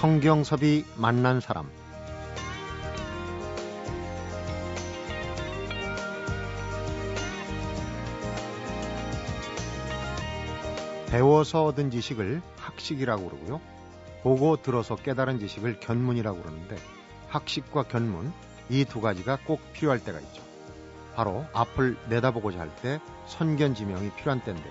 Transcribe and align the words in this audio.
성경섭이 0.00 0.84
만난 0.98 1.40
사람 1.40 1.70
배워서 11.10 11.64
얻은 11.64 11.90
지식을 11.90 12.42
학식이라고 12.58 13.28
그러고요. 13.30 13.60
보고 14.22 14.56
들어서 14.60 14.96
깨달은 14.96 15.38
지식을 15.38 15.80
견문이라고 15.80 16.42
그러는데 16.42 16.76
학식과 17.28 17.84
견문 17.84 18.32
이 18.68 18.84
두 18.84 19.00
가지가 19.00 19.38
꼭 19.46 19.60
필요할 19.72 20.02
때가 20.04 20.18
있죠. 20.20 20.42
바로 21.14 21.46
앞을 21.54 21.96
내다보고자 22.10 22.58
할 22.60 22.70
때 22.82 23.00
선견지명이 23.28 24.10
필요한 24.16 24.42
때인데 24.42 24.70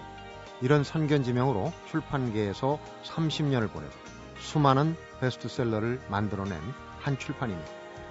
이런 0.62 0.84
선견지명으로 0.84 1.73
출판계에서 1.90 2.77
30년을 3.04 3.71
보내고 3.71 4.05
수많은 4.45 4.95
베스트셀러를 5.20 5.99
만들어낸 6.08 6.59
한 6.99 7.17
출판이니 7.17 7.59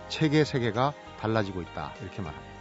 책의 0.09 0.45
세계가 0.45 0.93
달라지고 1.20 1.62
있다 1.62 1.95
이렇게 2.02 2.20
말합니다. 2.23 2.55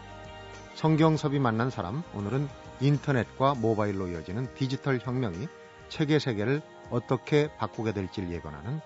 성경섭이 0.76 1.40
만난 1.40 1.70
사람 1.70 2.04
오늘은 2.14 2.48
인터넷과 2.82 3.56
모바일로 3.56 4.08
이어지는 4.10 4.54
디지털 4.54 5.00
혁명이 5.02 5.48
책의 5.90 6.20
세계를 6.20 6.62
어떻게 6.92 7.50
바꾸게 7.58 7.94
될지를 7.94 8.32
예견하는 8.32 8.80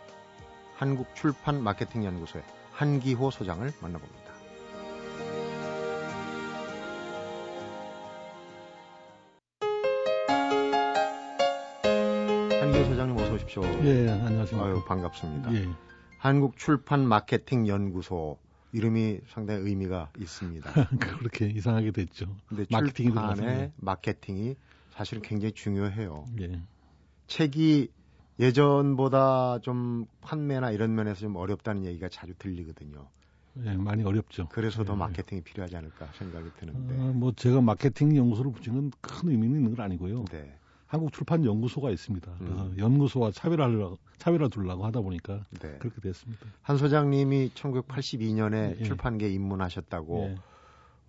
한국 0.75 1.13
출판 1.15 1.61
마케팅 1.61 2.05
연구소의 2.05 2.43
한기호 2.71 3.29
소장을 3.29 3.71
만나봅니다. 3.81 4.26
어서 13.57 13.69
오십시오. 13.69 13.85
예, 13.85 14.09
안녕하십니까. 14.09 14.67
아유, 14.67 14.83
반갑습니다. 14.85 15.53
예. 15.53 15.67
한국 16.17 16.57
출판 16.57 17.07
마케팅 17.07 17.67
연구소 17.67 18.37
이름이 18.71 19.21
상당히 19.29 19.61
의미가 19.61 20.11
있습니다. 20.17 20.71
그렇게 20.99 21.47
이상하게 21.47 21.91
됐죠. 21.91 22.35
근데 22.47 22.65
마케팅이 22.69 23.09
들어가서. 23.11 23.43
마케팅이 23.77 24.55
사실은 24.91 25.21
굉장히 25.21 25.53
중요해요. 25.53 26.25
예. 26.41 26.61
책이 27.27 27.89
예전보다 28.39 29.59
좀 29.61 30.05
판매나 30.21 30.71
이런 30.71 30.93
면에서 30.93 31.21
좀 31.21 31.35
어렵다는 31.35 31.85
얘기가 31.85 32.09
자주 32.09 32.33
들리거든요. 32.37 33.07
예, 33.65 33.75
많이 33.75 34.03
어렵죠. 34.03 34.49
그래서 34.51 34.83
더 34.83 34.93
예. 34.93 34.97
마케팅이 34.97 35.41
필요하지 35.41 35.75
않을까 35.77 36.07
생각이 36.17 36.51
드는데. 36.59 36.95
어, 36.95 37.13
뭐 37.13 37.31
제가 37.31 37.61
마케팅 37.61 38.15
연구소를 38.15 38.51
건큰 38.53 39.31
의미는 39.31 39.57
있는 39.57 39.75
건 39.75 39.85
아니고요. 39.85 40.25
네. 40.25 40.53
한국 40.87 41.11
출판 41.11 41.45
연구소가 41.45 41.91
있습니다. 41.91 42.31
음. 42.31 42.37
그래서 42.39 42.77
연구소와 42.77 43.31
차별화를 43.31 43.85
차별화 44.17 44.47
두려고 44.47 44.85
하다 44.85 45.01
보니까 45.01 45.45
네. 45.61 45.77
그렇게 45.79 46.01
됐습니다. 46.01 46.45
한 46.61 46.77
소장님이 46.77 47.51
1982년에 47.53 48.79
예. 48.79 48.83
출판계에 48.83 49.29
입문하셨다고 49.29 50.29
예. 50.29 50.35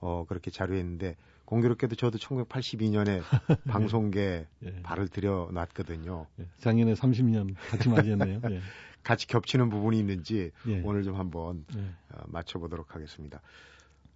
어, 0.00 0.24
그렇게 0.28 0.50
자료했는데 0.50 1.16
공교롭게도 1.44 1.94
저도 1.94 2.18
1982년에 2.18 3.22
방송계 3.68 4.46
예. 4.64 4.82
발을 4.82 5.08
들여놨거든요. 5.08 6.26
예. 6.40 6.48
작년에 6.58 6.94
30년 6.94 7.54
같이 7.70 7.88
맞이했네요. 7.88 8.40
예. 8.50 8.60
같이 9.04 9.26
겹치는 9.28 9.70
부분이 9.70 9.98
있는지 9.98 10.50
예. 10.66 10.82
오늘 10.84 11.04
좀 11.04 11.14
한번 11.14 11.64
예. 11.76 11.80
어, 12.12 12.24
맞춰보도록 12.26 12.94
하겠습니다. 12.96 13.40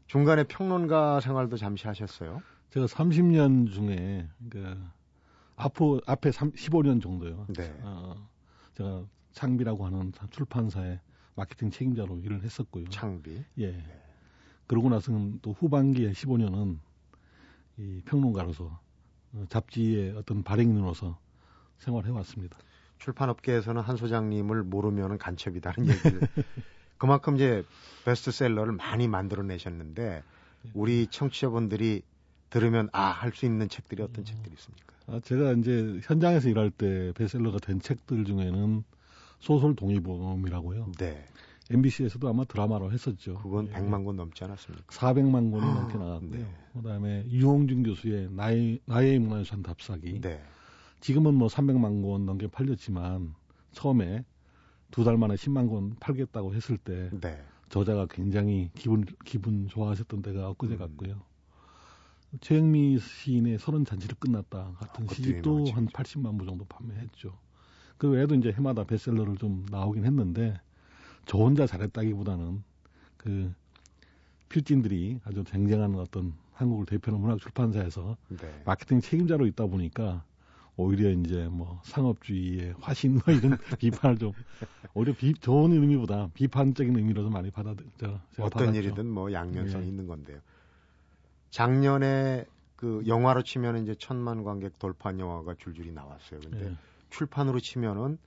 중간에 0.09 0.43
평론가 0.45 1.21
생활도 1.21 1.57
잠시 1.57 1.87
하셨어요. 1.87 2.43
제가 2.71 2.87
30년 2.87 3.71
중에 3.71 4.29
그 4.51 4.77
앞으로 5.57 6.01
앞에 6.07 6.33
3, 6.33 6.53
15년 6.53 7.01
정도요. 7.03 7.47
네. 7.57 7.75
어, 7.83 8.29
제가 8.75 9.05
창비라고 9.33 9.87
하는 9.87 10.13
출판사의 10.31 11.01
마케팅 11.35 11.71
책임자로 11.71 12.19
일을 12.19 12.43
했었고요. 12.43 12.89
창비. 12.89 13.45
예. 13.61 13.83
그러고 14.67 14.89
나서는 14.91 15.39
또 15.43 15.53
후반기에 15.53 16.13
15년은 16.13 16.79
이 17.79 18.03
평론가로서 18.05 18.79
어, 19.35 19.45
잡지의 19.49 20.17
어떤 20.17 20.43
발행인으로서 20.43 21.19
생활해 21.79 22.11
왔습니다. 22.11 22.59
출판업계에서는 22.99 23.83
한 23.83 23.97
소장님을 23.97 24.63
모르면 24.63 25.19
간첩이다는 25.19 25.89
얘기를 25.89 26.21
그만큼 26.99 27.35
이제 27.35 27.65
베스트셀러를 28.05 28.75
많이 28.75 29.09
만들어내셨는데 29.09 30.23
우리 30.75 31.09
청취자분들이 31.09 32.03
들으면 32.51 32.89
아 32.93 33.11
할 33.11 33.33
수 33.33 33.45
있는 33.47 33.69
책들이 33.69 34.03
어떤 34.03 34.25
책들이 34.25 34.55
있습니까? 34.55 34.92
아, 35.07 35.21
제가 35.21 35.53
이제 35.53 36.01
현장에서 36.05 36.49
일할 36.49 36.71
때 36.71 37.13
베스트셀러가 37.15 37.59
된 37.59 37.81
책들 37.81 38.25
중에는 38.25 38.85
소설 39.41 39.75
동의보험이라고요. 39.75 40.93
네, 40.99 41.25
MBC에서도 41.71 42.29
아마 42.29 42.45
드라마로 42.45 42.93
했었죠. 42.93 43.35
그건 43.43 43.69
예. 43.69 43.73
100만 43.73 44.05
권 44.05 44.17
넘지 44.17 44.45
않았습니까? 44.45 44.85
400만 44.89 45.51
권이 45.51 45.63
아, 45.65 45.75
넘게 45.75 45.99
나갔고요. 45.99 46.31
네. 46.31 46.47
그다음에 46.75 47.25
유홍준 47.29 47.83
교수의 47.83 48.31
나의 48.33 48.81
나의 48.87 49.19
문화유산 49.19 49.63
답사기. 49.63 50.21
네, 50.21 50.43
지금은 51.01 51.35
뭐 51.35 51.49
300만 51.49 52.03
권 52.03 52.25
넘게 52.27 52.47
팔렸지만 52.49 53.35
처음에 53.73 54.25
두 54.91 55.05
달 55.05 55.17
만에 55.17 55.35
10만 55.35 55.69
권 55.71 55.97
팔겠다고 55.99 56.55
했을 56.55 56.77
때 56.77 57.09
네, 57.21 57.43
저자가 57.71 58.07
굉장히 58.11 58.71
기분 58.75 59.05
기분 59.25 59.67
좋아하셨던 59.69 60.23
때가 60.23 60.51
엊그제 60.51 60.75
음. 60.75 60.79
같고요. 60.79 61.23
최영미 62.41 62.99
시인의 62.99 63.59
서른 63.59 63.85
잔치를 63.85 64.17
끝났다 64.19 64.73
같은 64.79 65.07
그것도 65.07 65.15
시집도 65.15 65.57
한 65.73 65.87
책이죠. 65.87 66.21
80만 66.21 66.39
부 66.39 66.47
정도 66.47 66.65
판매했죠. 66.65 67.37
그 67.99 68.09
외에도 68.11 68.35
이제 68.35 68.51
해마다 68.53 68.85
베스트셀러를 68.85 69.37
좀 69.37 69.67
나오긴 69.71 70.05
했는데 70.05 70.61
저 71.27 71.39
혼자 71.39 71.67
잘했다기보다는 71.67 72.63
그 73.17 73.53
필진들이 74.49 75.21
아주 75.25 75.45
쟁쟁한 75.45 75.95
어떤 75.97 76.35
한국을 76.53 76.87
대표하는 76.87 77.21
문학 77.21 77.39
출판사에서 77.41 78.17
네. 78.29 78.63
마케팅 78.65 79.01
책임자로 79.01 79.47
있다 79.47 79.67
보니까 79.67 80.25
오히려 80.77 81.11
이제 81.11 81.49
뭐 81.51 81.81
상업주의의 81.85 82.75
화신 82.81 83.21
뭐 83.25 83.35
이런 83.35 83.57
비판을 83.79 84.19
좀 84.19 84.33
오히려 84.95 85.15
비, 85.15 85.35
좋은 85.35 85.73
의미보다 85.73 86.31
비판적인 86.35 86.97
의미로 86.97 87.23
좀 87.23 87.33
많이 87.33 87.51
받아들 87.51 87.87
어떤 88.39 88.49
받았죠. 88.49 88.79
일이든 88.79 89.07
뭐 89.07 89.33
양면성이 89.33 89.85
예. 89.85 89.89
있는 89.89 90.07
건데요. 90.07 90.41
작년에 91.53 92.45
그 92.77 93.03
영화로 93.07 93.43
치면 93.43 93.83
이제 93.83 93.95
천만 93.95 94.43
관객 94.43 94.79
돌파한 94.79 95.21
영화가 95.21 95.55
줄줄이 95.59 95.93
나왔어요. 95.93 96.41
근데 96.41 96.67
예. 96.71 96.77
출판으로 97.11 97.61
치면은 97.61 98.19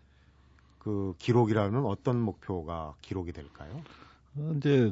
그 0.79 1.15
기록이라는 1.17 1.83
어떤 1.85 2.21
목표가 2.21 2.93
기록이 3.01 3.33
될까요? 3.33 3.81
어, 4.37 4.53
이제 4.57 4.91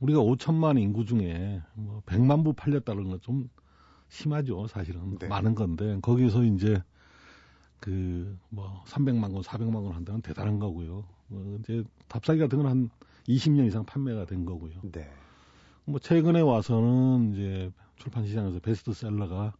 우리가 0.00 0.20
5천만 0.20 0.80
인구 0.80 1.04
중에 1.04 1.62
뭐 1.74 2.02
100만 2.06 2.42
부 2.42 2.54
팔렸다는 2.54 3.04
건 3.04 3.20
좀 3.20 3.48
심하죠, 4.08 4.66
사실은 4.68 5.18
네. 5.18 5.28
많은 5.28 5.54
건데 5.54 5.98
거기서 6.02 6.44
이제 6.44 6.82
그 7.80 8.36
뭐 8.48 8.82
300만 8.86 9.32
권, 9.32 9.42
400만 9.42 9.74
권 9.84 9.92
한다는 9.92 10.22
대단한 10.22 10.58
거고요. 10.58 11.04
뭐 11.28 11.58
이제 11.60 11.84
답사기 12.08 12.38
같은 12.40 12.58
건 12.58 12.66
한 12.66 12.90
20년 13.28 13.66
이상 13.66 13.84
판매가 13.84 14.24
된 14.26 14.44
거고요. 14.46 14.72
네. 14.92 15.10
뭐 15.84 15.98
최근에 16.00 16.40
와서는 16.40 17.32
이제 17.34 17.70
출판 17.96 18.26
시장에서 18.26 18.58
베스트셀러가 18.60 19.54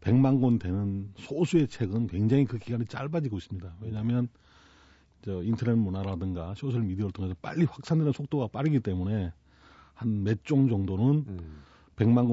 100만 0.00 0.40
권 0.40 0.58
되는 0.58 1.12
소수의 1.16 1.68
책은 1.68 2.06
굉장히 2.08 2.44
그 2.44 2.58
기간이 2.58 2.86
짧아지고 2.86 3.36
있습니다. 3.38 3.74
왜냐하면 3.80 4.28
저 5.22 5.42
인터넷 5.42 5.74
문화라든가 5.76 6.54
소셜 6.54 6.82
미디어를 6.82 7.12
통해서 7.12 7.34
빨리 7.42 7.64
확산되는 7.64 8.12
속도가 8.12 8.48
빠르기 8.48 8.80
때문에 8.80 9.32
한 9.94 10.22
몇 10.24 10.44
종 10.44 10.68
정도는 10.68 11.24
음, 11.28 11.62
100만 11.96 12.26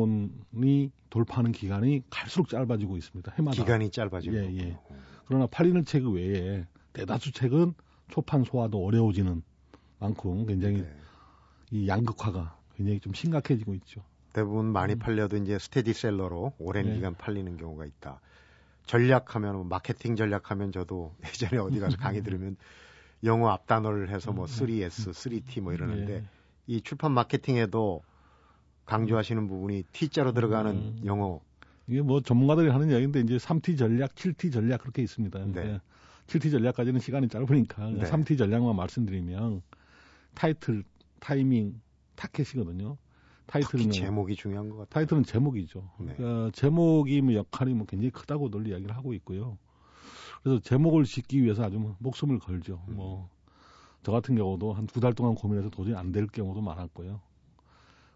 권이 0.62 0.92
돌파하는 1.10 1.52
기간이 1.52 2.02
갈수록 2.10 2.48
짧아지고 2.48 2.96
있습니다. 2.96 3.34
해마다. 3.38 3.58
기간이 3.62 3.90
짧아지는 3.92 4.54
예. 4.56 4.60
예. 4.60 4.78
그러나 5.26 5.48
팔리는 5.48 5.84
책 5.84 6.06
외에 6.08 6.66
대다수 6.94 7.34
책은 7.34 7.74
초판 8.10 8.46
소화도 8.46 8.84
어려워지는 8.86 9.44
만큼 10.00 10.46
굉장히 10.46 10.84
네. 10.84 10.96
이 11.72 11.88
양극화가 11.90 12.57
굉장히 12.78 13.00
좀 13.00 13.14
심각해지고 13.14 13.74
있죠. 13.76 14.04
대부분 14.34 14.68
많이 14.68 14.94
음. 14.94 15.00
팔려도 15.00 15.38
이제 15.38 15.58
스테디셀러로 15.58 16.54
오랜 16.60 16.86
네. 16.86 16.94
기간 16.94 17.16
팔리는 17.16 17.58
경우가 17.58 17.86
있다. 17.86 18.22
전략하면 18.86 19.56
뭐 19.56 19.64
마케팅 19.66 20.16
전략하면 20.16 20.72
저도 20.72 21.14
예전에 21.26 21.60
어디 21.60 21.80
가서 21.80 21.98
강의 21.98 22.22
들으면 22.22 22.56
영어 23.24 23.50
앞단어를 23.50 24.10
해서 24.10 24.32
뭐 24.32 24.46
3S, 24.46 25.12
3T 25.12 25.62
뭐 25.62 25.74
이러는데 25.74 26.14
예. 26.14 26.24
이 26.68 26.82
출판 26.82 27.14
마케팅에도 27.14 28.04
강조하시는 28.86 29.48
부분이 29.48 29.84
T자로 29.92 30.34
들어가는 30.34 30.72
음. 30.72 31.02
영어 31.06 31.42
이게 31.88 32.02
뭐 32.02 32.22
전문가들이 32.22 32.70
하는 32.70 32.92
이야기인데 32.92 33.22
이제 33.22 33.38
3T 33.38 33.78
전략, 33.78 34.14
7T 34.14 34.54
전략 34.54 34.82
그렇게 34.82 35.02
있습니다. 35.02 35.40
네. 35.40 35.46
근데 35.46 35.82
7T 36.28 36.52
전략까지는 36.52 37.00
시간이 37.00 37.28
짧으니까 37.30 37.90
네. 37.90 38.04
3T 38.04 38.38
전략만 38.38 38.76
말씀드리면 38.76 39.64
타이틀, 40.36 40.84
타이밍, 41.20 41.82
타켓이거든요. 42.18 42.98
타이틀은 43.46 43.92
제목이 43.92 44.36
중요한 44.36 44.68
것 44.70 44.76
같아요. 44.76 44.90
타이틀은 44.94 45.24
제목이죠. 45.24 45.90
네. 46.00 46.14
그러니까 46.18 46.52
제목이 46.52 47.22
뭐 47.22 47.34
역할이 47.34 47.74
뭐 47.74 47.86
굉장히 47.86 48.10
크다고 48.12 48.50
늘 48.52 48.68
이야기를 48.68 48.94
하고 48.96 49.14
있고요. 49.14 49.58
그래서 50.44 50.60
제목을 50.62 51.06
짓기 51.06 51.42
위해서 51.42 51.64
아주 51.64 51.80
뭐 51.80 51.96
목숨을 52.00 52.40
걸죠. 52.40 52.84
음. 52.90 52.96
뭐저 52.98 54.12
같은 54.12 54.36
경우도 54.36 54.74
한 54.74 54.86
두 54.88 55.00
달 55.00 55.14
동안 55.14 55.34
고민해서 55.36 55.70
도저히 55.70 55.96
안 55.96 56.12
될 56.12 56.28
경우도 56.28 56.62
많았고요. 56.62 57.22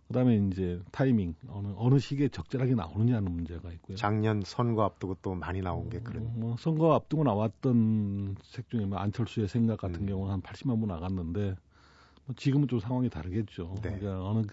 그다음에 0.10 0.36
이제 0.52 0.82
타이밍 0.92 1.36
어느 1.48 1.70
어느 1.78 1.98
시기에 1.98 2.28
적절하게 2.28 2.76
나오느냐는 2.76 3.32
문제가 3.32 3.72
있고요. 3.72 3.96
작년 3.96 4.42
선거 4.46 4.84
앞두고 4.84 5.16
또 5.22 5.34
많이 5.36 5.62
나온 5.62 5.90
게 5.90 6.00
그런. 6.02 6.26
어, 6.26 6.32
뭐 6.36 6.56
선거 6.60 6.94
앞두고 6.96 7.24
나왔던 7.24 8.36
책 8.42 8.70
중에 8.70 8.86
뭐 8.86 8.98
안철수의 8.98 9.48
생각 9.48 9.80
같은 9.80 10.02
음. 10.02 10.08
경우는 10.08 10.34
한 10.34 10.42
80만 10.42 10.82
부 10.82 10.86
나갔는데 10.88 11.40
뭐 11.46 11.56
지금은 12.36 12.68
좀 12.68 12.80
상황이 12.80 13.10
다르겠죠. 13.10 13.76
네. 13.82 13.98
그러니까 13.98 14.28
어느 14.28 14.46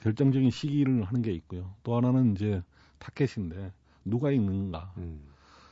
결정적인 0.00 0.50
시기를 0.50 1.04
하는 1.04 1.22
게 1.22 1.32
있고요. 1.32 1.74
또 1.82 1.96
하나는 1.96 2.32
이제 2.32 2.62
타켓인데 2.98 3.72
누가 4.04 4.30
읽는가 4.30 4.92
음. 4.98 5.20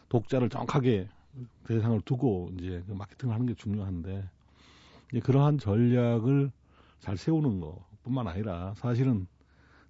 독자를 0.09 0.49
정확하게 0.49 1.09
대상을 1.65 2.01
두고 2.03 2.51
이제 2.59 2.83
그 2.87 2.93
마케팅을 2.93 3.35
하는 3.35 3.47
게 3.47 3.55
중요한데 3.55 4.29
이제 5.11 5.21
그러한 5.21 5.59
전략을 5.59 6.51
잘 7.01 7.17
세우는 7.17 7.61
것뿐만 7.61 8.27
아니라 8.27 8.75
사실은 8.77 9.27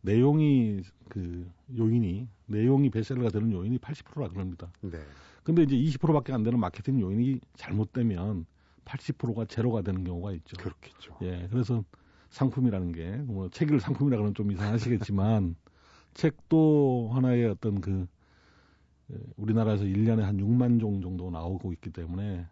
내용이 0.03 0.83
그 1.09 1.51
요인이 1.77 2.29
내용이 2.47 2.91
베스트셀러가 2.91 3.31
되는 3.31 3.53
요인이 3.53 3.79
80%라 3.79 4.29
그럽니다. 4.29 4.71
네. 4.81 4.99
근데 5.43 5.63
이제 5.63 5.77
20%밖에 5.77 6.33
안 6.33 6.43
되는 6.43 6.59
마케팅 6.59 7.01
요인이 7.01 7.41
잘못되면 7.57 8.47
80%가 8.89 9.45
제로가 9.45 9.83
되는 9.83 10.03
경우가 10.03 10.33
있죠. 10.33 10.57
그렇겠죠. 10.57 11.17
예, 11.23 11.47
그래서 11.51 11.85
상품이라는 12.31 12.93
게, 12.93 13.11
뭐, 13.11 13.49
책을 13.51 13.81
상품이라 13.81 14.17
그러면 14.17 14.35
좀 14.35 14.51
이상하시겠지만, 14.51 15.57
책도 16.15 17.11
하나의 17.13 17.47
어떤 17.47 17.81
그, 17.81 18.07
예, 19.13 19.17
우리나라에서 19.37 19.85
1년에 19.85 20.21
한 20.21 20.39
6만 20.39 20.81
종 20.81 21.01
정도 21.01 21.31
나오고 21.31 21.73
있기 21.75 21.91
때문에 21.91 22.47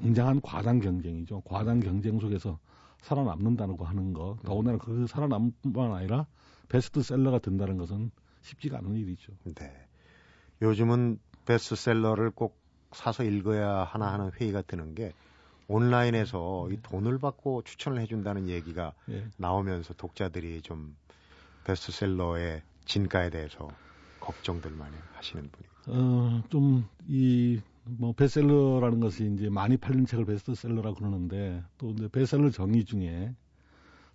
굉장한 0.00 0.40
과당 0.42 0.80
경쟁이죠. 0.80 1.40
과당 1.44 1.80
경쟁 1.80 2.20
속에서 2.20 2.58
살아남는다고 3.00 3.84
하는 3.84 4.12
거, 4.12 4.36
더군다나 4.44 4.78
그 4.78 5.06
살아남을 5.06 5.52
뿐만 5.62 5.92
아니라 5.92 6.26
베스트셀러가 6.68 7.38
된다는 7.38 7.78
것은 7.78 8.10
쉽지가 8.42 8.78
않은 8.78 8.96
일이죠. 8.96 9.32
네. 9.54 9.88
요즘은 10.60 11.18
베스트셀러를 11.46 12.30
꼭 12.30 12.58
사서 12.92 13.24
읽어야 13.24 13.84
하나 13.84 14.12
하는 14.12 14.30
회의가 14.32 14.62
드는 14.62 14.94
게 14.94 15.12
온라인에서 15.68 16.68
이 16.70 16.78
돈을 16.82 17.18
받고 17.18 17.62
추천을 17.62 18.00
해준다는 18.00 18.48
얘기가 18.48 18.94
예. 19.10 19.26
나오면서 19.36 19.94
독자들이 19.94 20.62
좀 20.62 20.96
베스트셀러의 21.64 22.62
진가에 22.86 23.30
대해서 23.30 23.68
걱정들 24.20 24.70
많이 24.72 24.96
하시는 25.14 25.48
분이. 25.50 25.98
어, 25.98 26.42
좀, 26.48 26.86
이, 27.06 27.60
뭐, 27.84 28.12
베스트셀러라는 28.12 29.00
것이 29.00 29.30
이제 29.34 29.48
많이 29.50 29.76
팔리는 29.76 30.06
책을 30.06 30.24
베스트셀러라고 30.24 30.96
그러는데, 30.96 31.62
또 31.76 31.90
이제 31.90 32.08
베스트셀러 32.08 32.50
정의 32.50 32.84
중에 32.84 33.34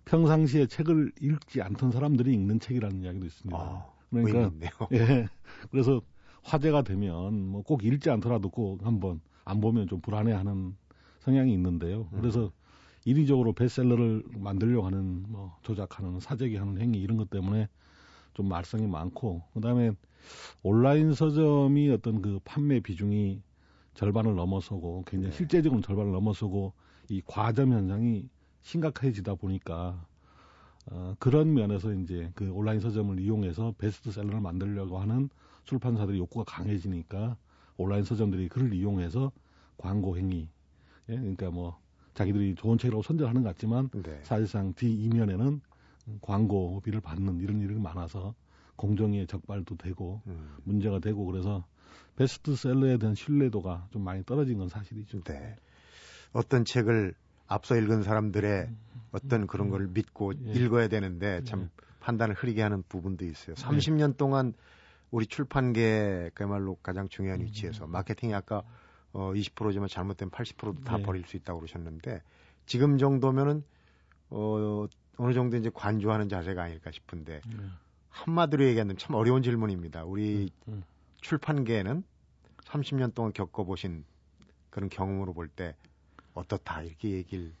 평상시에 0.04 0.66
책을 0.66 1.12
읽지 1.20 1.62
않던 1.62 1.92
사람들이 1.92 2.32
읽는 2.34 2.60
책이라는 2.60 3.02
이야기도 3.02 3.26
있습니다. 3.26 3.56
아, 3.58 3.86
그러니까. 4.10 4.88
예. 4.92 5.28
그래서 5.70 6.02
화제가 6.42 6.82
되면 6.82 7.48
뭐 7.48 7.62
꼭 7.62 7.84
읽지 7.84 8.10
않더라도 8.10 8.50
꼭 8.50 8.84
한번 8.84 9.20
안 9.44 9.60
보면 9.60 9.88
좀 9.88 10.00
불안해하는 10.00 10.76
성향이 11.24 11.52
있는데요. 11.54 12.08
음. 12.12 12.20
그래서 12.20 12.52
인위적으로 13.06 13.52
베스트셀러를 13.52 14.24
만들려고 14.36 14.86
하는 14.86 15.24
뭐 15.28 15.56
조작하는 15.62 16.20
사재기하는 16.20 16.80
행위 16.80 17.00
이런 17.00 17.16
것 17.16 17.30
때문에 17.30 17.68
좀 18.34 18.48
말썽이 18.48 18.86
많고 18.86 19.42
그다음에 19.54 19.92
온라인 20.62 21.12
서점이 21.12 21.90
어떤 21.90 22.22
그 22.22 22.40
판매 22.44 22.80
비중이 22.80 23.42
절반을 23.94 24.34
넘어서고 24.34 25.04
굉장히 25.06 25.30
네. 25.30 25.36
실제적으로 25.36 25.80
절반을 25.80 26.12
넘어서고 26.12 26.72
이 27.08 27.22
과점 27.24 27.72
현상이 27.72 28.28
심각해지다 28.62 29.34
보니까 29.34 30.06
어, 30.90 31.14
그런 31.18 31.54
면에서 31.54 31.92
이제 31.92 32.30
그 32.34 32.50
온라인 32.50 32.80
서점을 32.80 33.18
이용해서 33.20 33.74
베스트셀러를 33.78 34.40
만들려고 34.40 34.98
하는 34.98 35.28
출판사들의 35.64 36.18
욕구가 36.18 36.44
강해지니까 36.46 37.36
온라인 37.76 38.04
서점들이 38.04 38.48
그를 38.48 38.74
이용해서 38.74 39.32
광고 39.76 40.16
행위, 40.16 40.48
예, 41.08 41.16
그러니까 41.16 41.50
뭐 41.50 41.78
자기들이 42.14 42.54
좋은 42.54 42.78
책이라고 42.78 43.02
선전하는 43.02 43.42
것 43.42 43.50
같지만 43.50 43.90
네. 43.90 44.20
사실상 44.22 44.72
뒤 44.74 44.92
이면에는 45.04 45.60
광고비를 46.20 47.00
받는 47.00 47.40
이런 47.40 47.60
일이 47.60 47.74
많아서 47.74 48.34
공정위에 48.76 49.26
적발도 49.26 49.76
되고 49.76 50.20
음, 50.26 50.56
문제가 50.64 50.98
되고 50.98 51.24
그래서 51.24 51.64
베스트셀러에 52.16 52.98
대한 52.98 53.14
신뢰도가 53.14 53.88
좀 53.90 54.02
많이 54.02 54.24
떨어진 54.24 54.58
건 54.58 54.68
사실이죠. 54.68 55.22
네. 55.24 55.56
어떤 56.32 56.64
책을 56.64 57.14
앞서 57.46 57.76
읽은 57.76 58.02
사람들의 58.02 58.68
어떤 59.12 59.46
그런 59.46 59.68
거를 59.70 59.88
믿고 59.88 60.32
예. 60.46 60.52
읽어야 60.52 60.88
되는데 60.88 61.42
참 61.44 61.62
예. 61.62 61.84
판단을 62.00 62.34
흐리게 62.34 62.62
하는 62.62 62.82
부분도 62.88 63.24
있어요. 63.24 63.54
네. 63.54 63.62
30년 63.62 64.16
동안 64.16 64.54
우리 65.10 65.26
출판계 65.26 66.30
그야말로 66.34 66.76
가장 66.82 67.08
중요한 67.08 67.40
음. 67.40 67.46
위치에서 67.46 67.86
마케팅이 67.86 68.34
아까 68.34 68.62
어 69.14 69.32
20%지만 69.32 69.88
잘못되면 69.88 70.30
80%도 70.30 70.84
다 70.84 70.96
네. 70.98 71.02
버릴 71.02 71.24
수 71.24 71.36
있다고 71.36 71.60
그러셨는데 71.60 72.20
지금 72.66 72.98
정도면은 72.98 73.64
어 74.30 74.86
어느 75.16 75.32
정도 75.32 75.56
이제 75.56 75.70
관조하는 75.72 76.28
자세가 76.28 76.62
아닐까 76.62 76.90
싶은데 76.90 77.34
예. 77.34 77.56
한마디로 78.10 78.64
얘기하면 78.66 78.96
참 78.96 79.14
어려운 79.14 79.42
질문입니다. 79.42 80.04
우리 80.04 80.50
음. 80.68 80.82
출판계는 81.20 82.02
30년 82.64 83.14
동안 83.14 83.32
겪어보신 83.32 84.04
그런 84.70 84.88
경험으로 84.88 85.32
볼 85.32 85.48
때 85.48 85.76
어떻다 86.34 86.82
이렇게 86.82 87.10
얘기를 87.10 87.52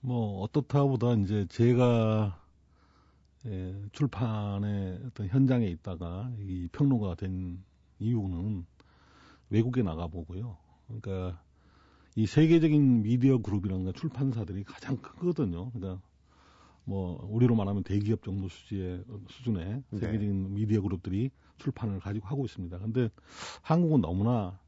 뭐 0.00 0.40
어떻다보다 0.42 1.12
이제 1.14 1.46
제가 1.50 2.40
예, 3.46 3.74
출판의 3.92 5.00
어떤 5.06 5.28
현장에 5.28 5.66
있다가 5.66 6.30
이 6.38 6.68
평론가가 6.72 7.14
된 7.16 7.62
이유는 7.98 8.64
외국에 9.50 9.82
나가보고요. 9.82 10.56
그러니까 10.86 11.42
이 12.16 12.26
세계적인 12.26 13.02
미디어 13.02 13.38
그룹이라는 13.38 13.84
게 13.84 13.92
출판사들이 13.92 14.64
가장 14.64 14.96
크거든요. 14.96 15.70
그러니까 15.72 16.02
뭐 16.84 17.24
우리로 17.30 17.54
말하면 17.54 17.84
대기업 17.84 18.22
정도 18.22 18.48
수지의 18.48 19.04
수준의 19.28 19.82
네. 19.90 19.98
세계적인 19.98 20.54
미디어 20.54 20.80
그룹들이 20.80 21.30
출판을 21.58 22.00
가지고 22.00 22.26
하고 22.26 22.44
있습니다. 22.44 22.78
근데 22.78 23.10
한국은 23.62 24.00
너무나 24.00 24.58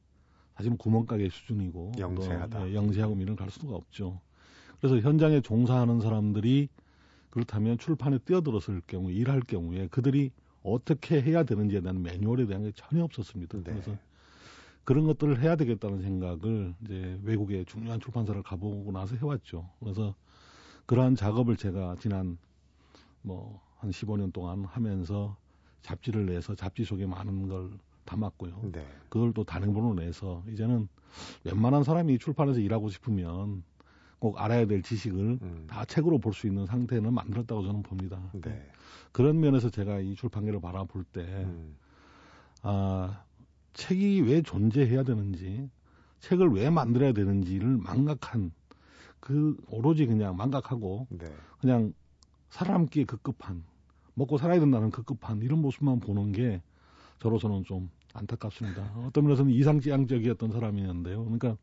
사실은 0.54 0.76
구멍가게 0.76 1.30
수준이고 1.30 1.92
영세하다. 1.98 2.60
또, 2.60 2.68
예, 2.68 2.74
영세하고 2.74 3.14
미는 3.14 3.36
갈 3.36 3.50
수가 3.50 3.74
없죠. 3.74 4.20
그래서 4.78 4.98
현장에 4.98 5.40
종사하는 5.40 6.00
사람들이 6.00 6.68
그렇다면 7.30 7.78
출판에 7.78 8.18
뛰어들었을 8.18 8.82
경우 8.86 9.10
일할 9.10 9.40
경우에 9.40 9.88
그들이 9.88 10.30
어떻게 10.62 11.20
해야 11.20 11.44
되는지에 11.44 11.80
대한 11.80 12.02
매뉴얼에 12.02 12.46
대한 12.46 12.64
게 12.64 12.72
전혀 12.74 13.02
없었습니다. 13.04 13.58
네. 13.58 13.64
그래서 13.64 13.96
그런 14.84 15.06
것들을 15.06 15.40
해야 15.40 15.56
되겠다는 15.56 16.02
생각을 16.02 16.74
이제 16.84 17.20
외국의 17.22 17.64
중요한 17.66 18.00
출판사를 18.00 18.42
가보고 18.42 18.90
나서 18.92 19.16
해왔죠. 19.16 19.68
그래서 19.80 20.14
그러한 20.86 21.14
작업을 21.14 21.56
제가 21.56 21.96
지난 22.00 22.38
뭐 23.22 23.60
한 23.82 23.90
15년 23.90 24.32
동안 24.32 24.64
하면서 24.64 25.36
잡지를 25.82 26.26
내서 26.26 26.54
잡지 26.54 26.84
속에 26.84 27.04
많은 27.04 27.48
걸 27.48 27.70
담았고요. 28.04 28.70
네. 28.72 28.86
그걸 29.08 29.32
또 29.32 29.42
단행본으로 29.42 29.94
내서 29.94 30.42
이제는 30.48 30.88
웬만한 31.44 31.82
사람이 31.82 32.18
출판에서 32.18 32.60
일하고 32.60 32.88
싶으면 32.90 33.64
꼭 34.20 34.40
알아야 34.40 34.66
될 34.66 34.82
지식을 34.82 35.38
음. 35.42 35.66
다 35.68 35.84
책으로 35.84 36.18
볼 36.18 36.32
수 36.32 36.46
있는 36.46 36.64
상태는 36.64 37.12
만들었다고 37.12 37.64
저는 37.64 37.82
봅니다. 37.82 38.22
네. 38.34 38.70
그런 39.10 39.40
면에서 39.40 39.68
제가 39.68 39.98
이 39.98 40.14
출판계를 40.14 40.60
바라볼 40.60 41.02
때, 41.04 41.22
음. 41.22 41.74
아, 42.62 43.24
책이 43.74 44.22
왜 44.22 44.42
존재해야 44.42 45.02
되는지, 45.02 45.68
책을 46.20 46.50
왜 46.50 46.70
만들어야 46.70 47.12
되는지를 47.12 47.78
망각한, 47.78 48.52
그, 49.20 49.56
오로지 49.68 50.06
그냥 50.06 50.36
망각하고, 50.36 51.06
네. 51.10 51.26
그냥 51.60 51.92
살아남기에 52.50 53.04
급급한, 53.04 53.64
먹고 54.14 54.38
살아야 54.38 54.60
된다는 54.60 54.90
급급한 54.90 55.40
이런 55.42 55.60
모습만 55.60 56.00
보는 56.00 56.32
게 56.32 56.62
저로서는 57.20 57.64
좀 57.64 57.90
안타깝습니다. 58.14 58.92
어떤 59.06 59.24
면에서는 59.24 59.50
이상지향적이었던 59.52 60.52
사람이었는데요. 60.52 61.24
그러니까 61.24 61.56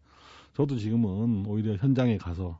저도 0.53 0.77
지금은 0.77 1.45
오히려 1.45 1.75
현장에 1.75 2.17
가서 2.17 2.59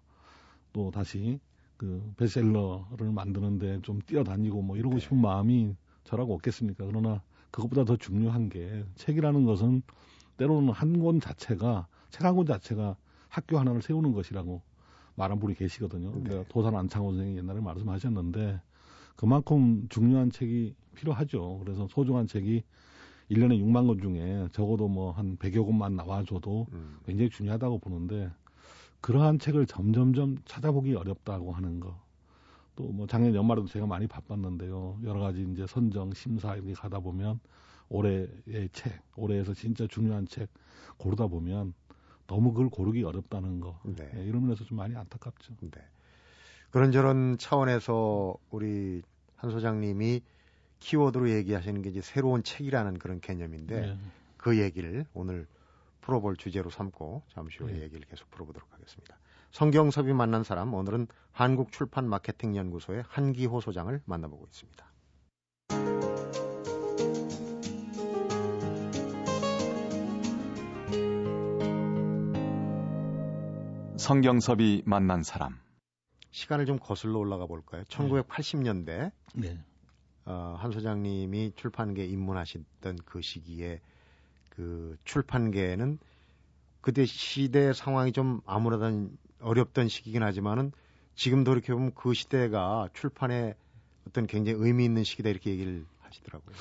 또 0.74 0.92
다시 0.92 1.40
그 1.78 2.14
베스트셀러를 2.18 3.12
만드는데 3.12 3.82
좀 3.82 4.00
뛰어다니고 4.06 4.62
뭐 4.62 4.78
이러고 4.78 4.96
네. 4.96 5.00
싶은 5.00 5.20
마음이 5.20 5.76
저라고 6.04 6.34
없겠습니까? 6.36 6.86
그러나 6.86 7.22
그것보다 7.52 7.84
더 7.86 7.96
중요한 7.98 8.50
게 8.50 8.86
책이라는 8.96 9.46
것은 9.46 9.82
때로는 10.38 10.72
한 10.72 11.00
권 11.00 11.20
자체가 11.20 11.88
책 12.12 12.24
한 12.26 12.36
권 12.36 12.46
자체가 12.46 12.96
학교 13.28 13.60
하나를 13.60 13.82
세우는 13.82 14.14
것이라고 14.14 14.62
말한 15.16 15.40
분이 15.40 15.56
계시거든요. 15.56 16.12
네. 16.16 16.22
그러니까 16.24 16.50
도산 16.50 16.76
안창호 16.76 17.12
선생이 17.14 17.38
옛날에 17.38 17.60
말씀하셨는데 17.62 18.62
그만큼 19.16 19.86
중요한 19.90 20.32
책이 20.32 20.76
필요하죠. 20.96 21.60
그래서 21.64 21.88
소중한 21.90 22.26
책이 22.26 22.64
1년에 23.30 23.60
6만 23.62 23.86
권 23.88 24.00
중에 24.02 24.48
적어도 24.52 24.88
뭐 24.88 25.12
한 25.12 25.38
100여 25.38 25.66
권만 25.66 25.96
나와줘도 25.96 26.68
음. 26.72 26.98
굉장히 27.06 27.30
중요하다고 27.30 27.80
보는데 27.80 28.32
그러한 29.02 29.40
책을 29.40 29.66
점점점 29.68 30.38
찾아보기 30.46 30.96
어렵다고 30.96 31.52
하는 31.52 31.80
거. 31.80 32.00
또 32.80 32.86
뭐 32.86 33.08
작년 33.08 33.36
연말에도 33.36 33.68
제가 33.68 33.86
많이 33.86 34.08
바빴는데요. 34.08 35.00
여러 35.04 35.20
가지 35.20 35.46
이제 35.52 35.68
선정, 35.68 36.14
심사 36.14 36.56
이렇게 36.56 36.74
가다 36.74 37.00
보면 37.00 37.42
올해의 37.90 38.70
책, 38.72 39.02
올해에서 39.18 39.54
진짜 39.54 39.86
중요한 39.86 40.26
책 40.26 40.48
고르다 40.98 41.28
보면 41.28 41.74
너무 42.26 42.54
그걸 42.54 42.70
고르기 42.70 43.04
어렵다는 43.04 43.60
거. 43.60 43.78
네. 43.84 44.10
네, 44.14 44.24
이런 44.24 44.44
면에서 44.44 44.64
좀 44.64 44.78
많이 44.78 44.96
안타깝죠. 44.96 45.56
네. 45.60 45.82
그런저런 46.72 47.38
차원에서 47.38 48.36
우리 48.50 49.02
한 49.36 49.52
소장님이 49.52 50.22
키워드로 50.80 51.30
얘기하시는 51.32 51.82
게 51.82 51.90
이제 51.90 52.00
새로운 52.02 52.44
책이라는 52.44 53.00
그런 53.00 53.20
개념인데 53.20 53.82
네. 53.82 53.98
그 54.38 54.58
얘기를 54.58 55.06
오늘 55.14 55.48
풀어볼 56.00 56.38
주제로 56.38 56.70
삼고 56.70 57.24
잠시 57.34 57.58
후에 57.58 57.74
네. 57.74 57.82
얘기를 57.82 58.06
계속 58.08 58.30
풀어보도록 58.32 58.72
하겠습니다. 58.72 59.18
성경섭이 59.52 60.14
만난 60.14 60.44
사람 60.44 60.74
오늘은 60.74 61.08
한국출판마케팅연구소의 61.32 63.04
한기호 63.08 63.62
소장을 63.62 64.02
만나보고 64.06 64.46
있습니다. 64.46 64.86
성경섭이 73.98 74.84
만난 74.86 75.24
사람 75.24 75.60
시간을 76.32 76.66
좀 76.66 76.80
거슬러 76.80 77.20
올라가 77.20 77.46
볼까요? 77.46 77.84
1980년대 77.84 79.12
네. 79.36 79.60
어, 80.26 80.56
한 80.58 80.72
소장님이 80.72 81.54
출판계 81.56 82.06
입문하셨던 82.06 83.00
그 83.06 83.22
시기에 83.22 83.82
그 84.50 84.96
출판계는 85.04 86.00
그때 86.82 87.06
시대 87.06 87.74
상황이 87.74 88.12
좀 88.12 88.42
아무래도 88.46 89.10
어렵던 89.42 89.88
시기긴 89.88 90.24
하지만은 90.24 90.72
지금 91.16 91.44
돌이켜 91.44 91.74
보면 91.74 91.94
그 91.96 92.14
시대가 92.14 92.90
출판에 92.94 93.56
어떤 94.08 94.28
굉장히 94.28 94.58
의미 94.62 94.86
있는 94.86 95.04
시기다 95.04 95.30
이렇게 95.30 95.52
얘기를 95.52 95.86
하시더라고요. 96.00 96.56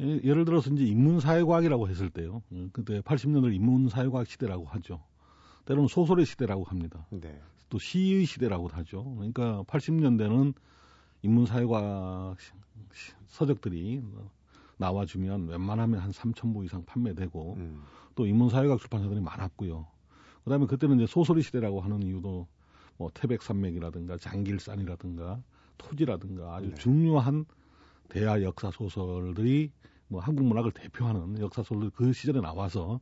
예, 0.00 0.20
예를 0.24 0.44
들어서 0.44 0.70
이제 0.70 0.84
인문사회과학이라고 0.84 1.88
했을 1.88 2.10
때요. 2.10 2.42
음, 2.52 2.70
그때 2.72 3.00
80년을 3.00 3.54
인문사회과학 3.54 4.26
시대라고 4.26 4.66
하죠. 4.66 5.02
때로는 5.64 5.88
소설의 5.88 6.26
시대라고 6.26 6.64
합니다. 6.64 7.06
네. 7.10 7.40
또 7.68 7.78
시의 7.78 8.24
시대라고도 8.24 8.74
하죠. 8.76 9.04
그러니까 9.14 9.62
80년대는 9.68 10.54
인문사회과학 11.22 12.36
서적들이 13.28 14.02
나와주면 14.78 15.48
웬만하면 15.48 16.00
한 16.00 16.10
3,000부 16.10 16.64
이상 16.64 16.84
판매되고 16.84 17.54
음. 17.54 17.82
또 18.14 18.26
인문사회학 18.26 18.78
출판사들이 18.80 19.20
많았고요. 19.20 19.86
그다음에 20.44 20.66
그때는 20.66 20.96
이제 20.96 21.06
소설의 21.06 21.42
시대라고 21.42 21.80
하는 21.80 22.02
이유도 22.02 22.46
뭐 22.96 23.10
태백 23.14 23.42
산맥이라든가 23.42 24.16
장길산이라든가 24.18 25.42
토지라든가 25.78 26.56
아주 26.56 26.70
네. 26.70 26.74
중요한 26.76 27.46
대하 28.08 28.42
역사 28.42 28.70
소설들이 28.70 29.72
뭐 30.08 30.20
한국 30.20 30.44
문학을 30.44 30.72
대표하는 30.72 31.38
역사 31.40 31.62
소설 31.62 31.90
그 31.90 32.12
시절에 32.12 32.40
나와서 32.40 33.00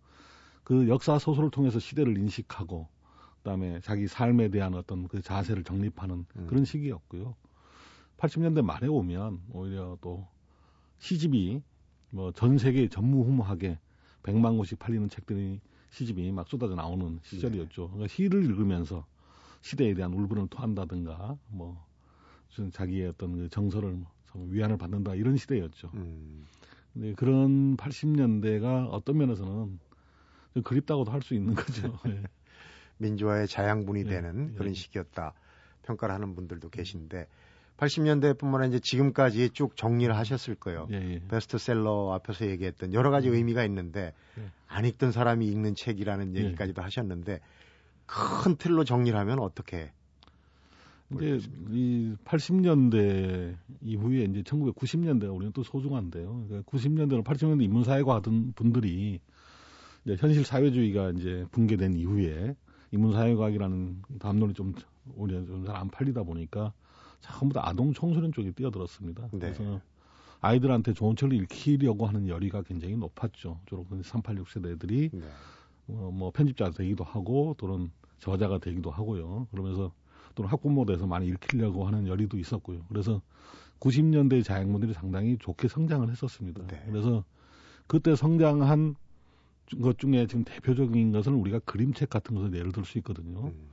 그 0.63 0.89
역사 0.89 1.19
소설을 1.19 1.51
통해서 1.51 1.79
시대를 1.79 2.17
인식하고 2.19 2.89
그다음에 3.39 3.81
자기 3.81 4.07
삶에 4.07 4.49
대한 4.51 4.75
어떤 4.75 5.09
그 5.09 5.23
자세를 5.23 5.65
정립하는 5.65 6.27
음. 6.37 6.47
그런 6.49 6.65
시기였고요. 6.65 7.35
80년대 8.19 8.63
말에 8.63 8.87
오면 8.89 9.41
오히려 9.53 9.97
또 10.01 10.27
시집이 10.99 11.63
뭐 12.11 12.33
전 12.33 12.59
세계 12.59 12.89
전무후무하게 12.89 13.79
100만 14.23 14.57
권씩 14.57 14.79
팔리는 14.79 15.09
책들이 15.09 15.61
시집이 15.91 16.31
막 16.33 16.47
쏟아져 16.49 16.75
나오는 16.75 17.19
시절이었죠. 17.23 17.83
네. 17.83 17.89
그러니까 17.89 18.09
시를 18.09 18.45
읽으면서 18.45 19.07
시대에 19.63 19.95
대한 19.95 20.13
울분을 20.13 20.49
토한다든가 20.49 21.37
뭐 21.49 21.85
자기의 22.73 23.09
어떤 23.09 23.33
그 23.33 23.49
정서를 23.49 23.93
뭐 24.35 24.47
위안을 24.51 24.77
받는다 24.77 25.15
이런 25.15 25.37
시대였죠. 25.37 25.91
음. 25.95 26.47
근데 26.93 27.15
그런 27.15 27.77
80년대가 27.77 28.89
어떤 28.91 29.19
면에서는 29.19 29.79
좀 30.55 30.63
그립다고도 30.63 31.11
할 31.11 31.23
수 31.23 31.35
있는 31.35 31.55
거죠. 31.55 31.99
네. 32.07 32.23
민주화의 32.99 33.47
자양분이 33.47 34.05
네. 34.05 34.11
되는 34.11 34.55
그런 34.55 34.75
시기였다 34.75 35.33
평가를 35.83 36.15
하는 36.15 36.35
분들도 36.35 36.69
계신데 36.71 37.27
80년대뿐만 37.79 38.57
아니라 38.57 38.67
이제 38.67 38.81
지금까지 38.83 39.51
쭉 39.51 39.77
정리를 39.77 40.15
하셨을 40.15 40.57
거예요. 40.57 40.89
예, 40.91 40.97
예. 40.97 41.21
베스트셀러 41.29 42.13
앞에서 42.15 42.47
얘기했던 42.47 42.93
여러 42.93 43.11
가지 43.11 43.29
음. 43.29 43.35
의미가 43.35 43.65
있는데 43.65 44.13
예. 44.39 44.43
안 44.67 44.85
읽던 44.85 45.13
사람이 45.13 45.47
읽는 45.47 45.75
책이라는 45.77 46.37
예. 46.37 46.45
얘기까지도 46.45 46.83
하셨는데 46.83 47.41
큰 48.07 48.57
틀로 48.57 48.85
정리를 48.85 49.19
하면 49.19 49.39
어떻게? 49.39 49.93
이제 51.11 51.41
이 51.71 52.15
80년대 52.25 53.57
이후에 53.81 54.25
이제 54.25 54.43
1990년대가 54.43 55.35
우리는 55.35 55.53
또 55.53 55.63
소중한데요. 55.63 56.45
그러니까 56.49 56.71
90년대는 56.71 57.25
80년대 57.25 57.63
인문사회과 57.63 58.17
하던 58.17 58.53
분들이 58.55 59.21
이제 60.05 60.17
현실 60.19 60.45
사회주의가 60.45 61.13
이제 61.13 61.47
붕괴된 61.53 61.95
이후에 61.95 62.55
인문사회과학이라는 62.91 64.03
담론이 64.19 64.55
좀 64.55 64.75
오히려 65.15 65.45
좀잘 65.47 65.77
안 65.77 65.89
팔리다 65.89 66.25
보니까 66.25 66.73
전부 67.21 67.55
다 67.55 67.63
아동 67.65 67.93
청소년 67.93 68.33
쪽에 68.33 68.53
뛰어들었습니다. 68.53 69.29
네. 69.33 69.39
그래서 69.39 69.81
아이들한테 70.41 70.93
좋은 70.93 71.17
책을 71.17 71.35
읽히려고 71.35 72.07
하는 72.07 72.29
열의가 72.29 72.63
굉장히 72.63 72.97
높았죠. 72.97 73.61
주로 73.67 73.87
386 74.03 74.49
세대들이 74.49 75.11
네. 75.13 75.27
어, 75.89 76.11
뭐 76.13 76.31
편집자 76.31 76.71
되기도 76.71 77.05
하고 77.05 77.55
또는 77.59 77.91
저자가 78.21 78.59
되기도 78.59 78.91
하고요. 78.91 79.49
그러면서 79.51 79.93
또는 80.35 80.51
학부모돼서 80.51 81.07
많이 81.07 81.27
읽히려고 81.29 81.87
하는 81.87 82.07
열의도 82.07 82.39
있었고요. 82.39 82.85
그래서 82.89 83.21
90년대 83.81 84.45
자양분들이 84.45 84.93
상당히 84.93 85.37
좋게 85.39 85.69
성장을 85.69 86.09
했었습니다. 86.11 86.67
네. 86.67 86.83
그래서 86.87 87.25
그때 87.87 88.15
성장한 88.15 88.97
것 89.83 89.99
중에 89.99 90.27
지금 90.27 90.45
대표적인 90.45 91.13
것은 91.13 91.35
우리가 91.35 91.59
그림책 91.61 92.11
같은 92.11 92.37
것을 92.37 92.55
예를 92.55 92.73
들 92.73 92.85
수 92.85 92.99
있거든요. 92.99 93.49
음. 93.49 93.69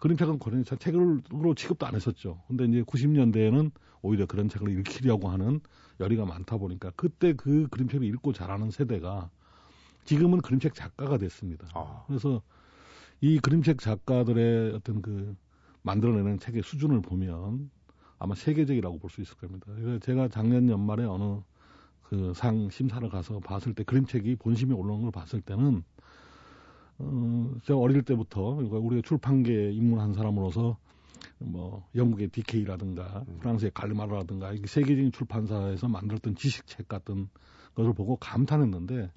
그림책은 0.00 0.38
그런 0.38 0.64
책으로 0.64 1.54
취급도 1.54 1.86
안 1.86 1.94
했었죠. 1.94 2.42
근데 2.48 2.64
이제 2.64 2.82
90년대에는 2.82 3.70
오히려 4.02 4.26
그런 4.26 4.48
책을 4.48 4.78
읽히려고 4.78 5.28
하는 5.28 5.60
열의가 6.00 6.24
많다 6.24 6.56
보니까 6.56 6.90
그때 6.96 7.34
그 7.34 7.68
그림책을 7.68 8.06
읽고 8.06 8.32
자라는 8.32 8.70
세대가 8.70 9.30
지금은 10.04 10.40
그림책 10.40 10.74
작가가 10.74 11.18
됐습니다. 11.18 11.68
아. 11.74 12.04
그래서 12.06 12.42
이 13.20 13.38
그림책 13.38 13.78
작가들의 13.80 14.74
어떤 14.74 15.02
그 15.02 15.36
만들어내는 15.82 16.38
책의 16.38 16.62
수준을 16.62 17.02
보면 17.02 17.70
아마 18.18 18.34
세계적이라고 18.34 18.98
볼 18.98 19.10
수 19.10 19.20
있을 19.20 19.36
겁니다. 19.36 19.66
그래서 19.74 19.98
제가 19.98 20.28
작년 20.28 20.68
연말에 20.68 21.04
어느 21.04 21.40
그 22.10 22.32
상 22.34 22.68
심사를 22.70 23.08
가서 23.08 23.38
봤을 23.38 23.72
때 23.72 23.84
그림책이 23.84 24.36
본심이 24.36 24.74
올라온 24.74 25.02
걸 25.02 25.12
봤을 25.12 25.40
때는 25.40 25.84
어, 27.00 27.54
제가 27.64 27.78
어릴 27.78 28.02
때부터 28.02 28.54
그러니까 28.54 28.78
우리가 28.78 29.02
출판계에 29.06 29.72
입문한 29.72 30.14
사람으로서 30.14 30.76
뭐 31.38 31.86
영국의 31.94 32.28
DK라든가 32.28 33.24
음. 33.28 33.38
프랑스의 33.40 33.70
갈리마르라든가 33.72 34.52
세계적인 34.64 35.12
출판사에서 35.12 35.88
만들었던 35.88 36.34
지식책 36.34 36.88
같은 36.88 37.28
것을 37.74 37.94
보고 37.94 38.16
감탄했는데 38.16 39.10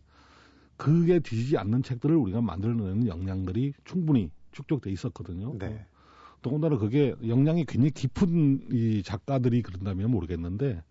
그게 0.77 1.19
뒤지지 1.19 1.57
않는 1.57 1.83
책들을 1.83 2.15
우리가 2.15 2.41
만들어내는 2.41 3.07
역량들이 3.07 3.73
충분히 3.83 4.31
축적돼 4.51 4.91
있었거든요. 4.91 5.55
네. 5.57 5.85
더군다나 6.41 6.77
그게 6.77 7.15
역량이 7.25 7.65
굉장히 7.65 7.91
깊은 7.91 8.67
이 8.71 9.03
작가들이 9.03 9.61
그런다면 9.61 10.11
모르겠는데 10.11 10.83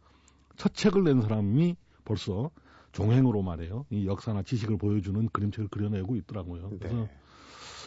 첫 0.56 0.74
책을 0.74 1.04
낸 1.04 1.20
사람이 1.20 1.76
벌써 2.04 2.50
종행으로 2.92 3.42
말해요. 3.42 3.86
이 3.90 4.06
역사나 4.06 4.42
지식을 4.42 4.76
보여주는 4.78 5.28
그림책을 5.28 5.68
그려내고 5.68 6.16
있더라고요. 6.16 6.68
네. 6.70 6.78
그래서 6.78 7.08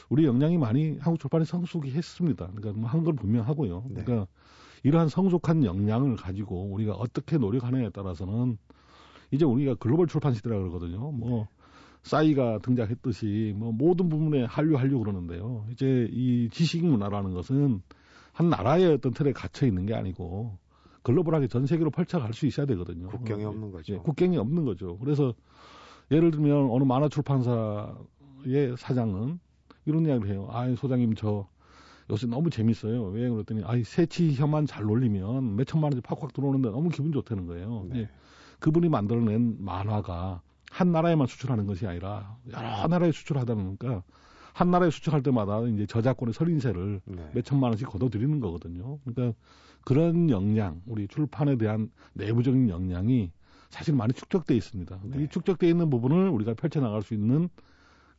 우리 0.09 0.25
역량이 0.25 0.57
많이 0.57 0.97
한국 0.99 1.19
출판에 1.19 1.45
성숙이 1.45 1.91
했습니다. 1.91 2.47
그러니까 2.47 2.79
뭐 2.79 2.89
한건 2.89 3.15
분명하고요. 3.15 3.85
네. 3.89 4.03
그러니까 4.03 4.27
이러한 4.83 5.09
성숙한 5.09 5.63
역량을 5.63 6.15
가지고 6.15 6.65
우리가 6.71 6.93
어떻게 6.93 7.37
노력하느냐에 7.37 7.89
따라서는 7.89 8.57
이제 9.31 9.45
우리가 9.45 9.75
글로벌 9.75 10.07
출판 10.07 10.33
시대라 10.33 10.57
그러거든요. 10.57 11.11
뭐 11.11 11.41
네. 11.41 11.47
싸이가 12.03 12.59
등장했듯이 12.59 13.53
뭐 13.55 13.71
모든 13.71 14.09
부분에 14.09 14.43
한류 14.45 14.77
한류 14.77 14.99
그러는데요. 14.99 15.65
이제 15.71 16.07
이 16.11 16.49
지식 16.51 16.85
문화라는 16.85 17.33
것은 17.33 17.81
한 18.31 18.49
나라의 18.49 18.93
어떤 18.93 19.11
틀에 19.11 19.31
갇혀 19.31 19.65
있는 19.65 19.85
게 19.87 19.95
아니고 19.95 20.57
글로벌하게 21.05 21.47
전 21.47 21.67
세계로 21.67 21.91
펼쳐갈 21.91 22.33
수 22.33 22.47
있어야 22.47 22.65
되거든요. 22.65 23.07
국경이 23.09 23.45
어, 23.45 23.49
없는 23.49 23.71
거죠. 23.71 23.93
예, 23.93 23.97
국경이 23.99 24.37
없는 24.37 24.65
거죠. 24.65 24.97
그래서 24.97 25.35
예를 26.09 26.31
들면 26.31 26.71
어느 26.71 26.83
만화 26.83 27.07
출판사의 27.07 28.75
사장은 28.77 29.39
이런 29.85 30.05
이야기를 30.07 30.31
해요. 30.31 30.47
아, 30.49 30.67
소장님 30.75 31.13
저 31.13 31.47
요새 32.09 32.25
너무 32.25 32.49
재밌어요. 32.49 33.03
왜 33.05 33.29
그랬더니 33.29 33.63
아이 33.65 33.83
새치혀만 33.83 34.65
잘 34.65 34.83
놀리면 34.83 35.55
몇 35.55 35.65
천만 35.65 35.91
원씩 35.91 36.03
팍팍 36.03 36.33
들어오는데 36.33 36.71
너무 36.71 36.89
기분 36.89 37.11
좋다는 37.11 37.45
거예요. 37.45 37.85
네. 37.89 37.99
예. 37.99 38.09
그분이 38.59 38.89
만들어낸 38.89 39.57
만화가 39.59 40.41
한 40.71 40.91
나라에만 40.91 41.27
수출하는 41.27 41.67
것이 41.67 41.85
아니라 41.85 42.35
여러 42.51 42.87
나라에 42.87 43.11
수출하다 43.11 43.53
보니까 43.53 44.01
한 44.53 44.71
나라에 44.71 44.89
수출할 44.89 45.21
때마다 45.21 45.61
이제 45.67 45.85
저작권의 45.85 46.33
설인세를 46.33 47.01
네. 47.05 47.29
몇 47.33 47.45
천만 47.45 47.69
원씩 47.69 47.89
걷어들이는 47.89 48.39
거거든요. 48.39 48.97
그러니까 49.03 49.37
그런 49.85 50.29
역량, 50.29 50.81
우리 50.85 51.07
출판에 51.07 51.55
대한 51.57 51.89
내부적인 52.13 52.69
역량이 52.69 53.31
사실 53.69 53.95
많이 53.95 54.13
축적돼 54.13 54.55
있습니다. 54.55 54.99
네. 55.03 55.23
이 55.23 55.27
축적돼 55.29 55.69
있는 55.69 55.89
부분을 55.89 56.29
우리가 56.29 56.55
펼쳐 56.55 56.81
나갈 56.81 57.01
수 57.03 57.13
있는 57.13 57.49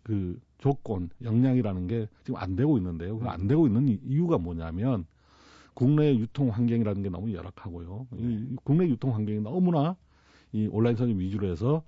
그 0.03 0.39
조건, 0.59 1.11
역량이라는 1.23 1.87
게 1.89 2.09
지금 2.25 2.41
안 2.41 2.57
되고 2.57 2.79
있는데요. 2.79 3.19
그 3.19 3.29
안 3.29 3.47
되고 3.49 3.67
있는 3.67 3.89
이- 3.89 4.01
이유가 4.05 4.39
뭐냐면 4.39 5.05
국내 5.75 6.15
유통 6.17 6.49
환경이라는 6.51 7.03
게 7.03 7.11
너무 7.11 7.33
열악하고요. 7.35 8.07
이 8.17 8.23
네. 8.23 8.57
국내 8.65 8.89
유통 8.89 9.15
환경이 9.15 9.41
너무나 9.41 9.97
이 10.53 10.69
온라인 10.71 10.97
서점 10.97 11.19
위주로 11.19 11.49
해서 11.49 11.83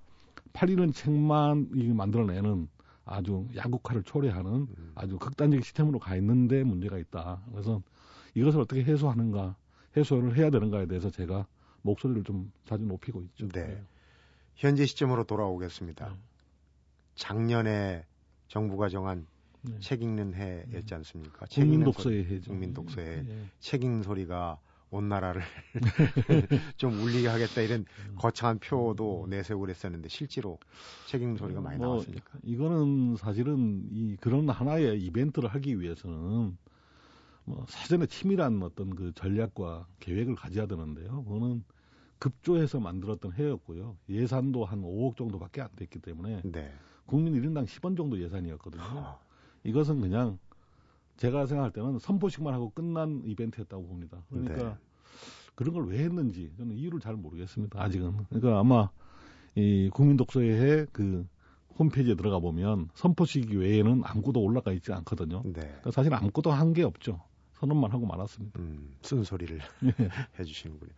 팔리는 0.53 0.91
책만 0.91 1.69
이 1.75 1.87
만들어내는 1.93 2.67
아주 3.05 3.47
야국화를 3.55 4.03
초래하는 4.03 4.51
음. 4.51 4.91
아주 4.95 5.17
극단적 5.17 5.63
시스템으로 5.63 5.99
가 5.99 6.15
있는데 6.17 6.63
문제가 6.63 6.97
있다. 6.99 7.41
그래서 7.51 7.81
이것을 8.35 8.59
어떻게 8.61 8.83
해소하는가, 8.83 9.55
해소를 9.97 10.37
해야 10.37 10.49
되는가에 10.49 10.85
대해서 10.85 11.09
제가 11.09 11.47
목소리를 11.81 12.23
좀 12.23 12.51
자주 12.65 12.83
높이고 12.83 13.21
있죠. 13.23 13.47
네. 13.49 13.81
현재 14.55 14.85
시점으로 14.85 15.23
돌아오겠습니다. 15.23 16.09
네. 16.09 16.15
작년에 17.15 18.05
정부가 18.47 18.89
정한 18.89 19.25
네. 19.61 19.79
책 19.79 20.01
읽는 20.01 20.33
해였지 20.33 20.93
않습니까? 20.95 21.45
책 21.47 21.61
국민 21.61 21.79
읽는 21.79 21.85
독서의 21.85 22.25
해죠. 22.25 22.51
국민 22.51 22.73
독서의 22.73 23.25
예. 23.27 23.45
책 23.59 23.83
읽는 23.83 24.03
소리가 24.03 24.59
온 24.91 25.07
나라를 25.07 25.41
좀 26.77 26.99
울리게 27.01 27.27
하겠다 27.27 27.61
이런 27.61 27.81
음. 27.81 28.15
거창한 28.17 28.59
표도 28.59 29.27
내세우고 29.29 29.61
그랬었는데 29.61 30.09
실제로 30.09 30.57
책 31.07 31.21
읽는 31.21 31.37
소리가 31.37 31.61
많이 31.61 31.77
뭐, 31.77 31.87
나왔습니까? 31.87 32.39
이거는 32.43 33.17
사실은 33.17 33.87
이 33.91 34.17
그런 34.19 34.49
하나의 34.49 35.01
이벤트를 35.01 35.49
하기 35.49 35.79
위해서는 35.79 36.57
뭐 37.49 37.65
사전에 37.67 38.05
치밀한 38.05 38.61
어떤 38.61 38.95
그 38.95 39.11
전략과 39.15 39.87
계획을 39.99 40.35
가져야 40.35 40.67
되는데요. 40.67 41.23
그거는 41.23 41.63
급조해서 42.19 42.79
만들었던 42.79 43.33
해였고요. 43.33 43.97
예산도 44.07 44.65
한 44.65 44.81
5억 44.81 45.17
정도밖에 45.17 45.61
안 45.61 45.69
됐기 45.75 45.99
때문에 45.99 46.41
네. 46.45 46.71
국민 47.07 47.33
1인당 47.33 47.65
10원 47.65 47.97
정도 47.97 48.21
예산이었거든요. 48.21 48.83
아, 48.83 49.19
이것은 49.63 49.99
그냥 49.99 50.37
제가 51.17 51.47
생각할 51.47 51.71
때는 51.71 51.97
선포식만 51.97 52.53
하고 52.53 52.69
끝난 52.69 53.23
이벤트였다고 53.25 53.87
봅니다. 53.87 54.21
그러니까 54.29 54.55
네. 54.63 54.75
그런 55.55 55.73
걸 55.73 55.85
왜 55.85 56.03
했는지 56.03 56.51
저는 56.57 56.75
이유를 56.75 56.99
잘 56.99 57.15
모르겠습니다. 57.15 57.81
아직은. 57.81 58.25
그러니까 58.29 58.59
아마 58.59 58.89
이 59.55 59.89
국민독서회 59.91 60.85
그 60.91 61.27
홈페이지에 61.79 62.15
들어가 62.15 62.39
보면 62.39 62.89
선포식 62.93 63.49
외에는 63.51 64.01
아무것도 64.05 64.39
올라가 64.41 64.71
있지 64.71 64.93
않거든요. 64.93 65.41
네. 65.43 65.51
그러니까 65.61 65.91
사실 65.91 66.13
아무것도 66.13 66.51
한 66.51 66.73
게 66.73 66.83
없죠. 66.83 67.21
선언만 67.59 67.91
하고 67.91 68.05
말았습니다. 68.05 68.59
음, 68.59 68.95
쓴소리를 69.01 69.59
예. 69.83 70.09
해주시는군요. 70.39 70.91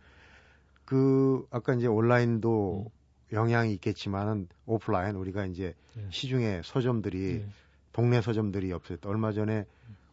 그 0.84 1.46
아까 1.50 1.74
이제 1.74 1.86
온라인도 1.86 2.90
영향이 3.32 3.72
있겠지만은 3.74 4.48
오프라인 4.66 5.16
우리가 5.16 5.46
이제 5.46 5.74
예. 5.96 6.06
시중에 6.10 6.62
서점들이 6.64 7.36
예. 7.36 7.46
동네 7.92 8.20
서점들이 8.20 8.72
없었다. 8.72 9.08
얼마 9.08 9.32
전에 9.32 9.64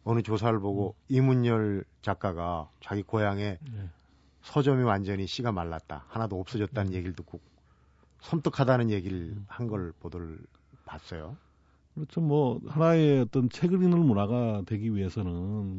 어느 0.04 0.22
조사를 0.22 0.58
보고 0.60 0.94
이문열 1.08 1.84
작가가 2.02 2.70
자기 2.80 3.02
고향에 3.02 3.58
예. 3.62 3.90
서점이 4.42 4.82
완전히 4.82 5.26
씨가 5.26 5.52
말랐다. 5.52 6.06
하나도 6.08 6.40
없어졌다는 6.40 6.94
얘기를 6.94 7.14
듣고 7.14 7.40
섬뜩하다는 8.22 8.90
얘기를 8.90 9.18
음. 9.18 9.44
한걸 9.48 9.92
보도를 10.00 10.38
봤어요. 10.84 11.36
그렇죠. 11.94 12.20
뭐 12.20 12.60
하나의 12.66 13.20
어떤 13.20 13.48
책을 13.48 13.82
읽는 13.82 13.98
문화가 13.98 14.62
되기 14.66 14.94
위해서는 14.94 15.32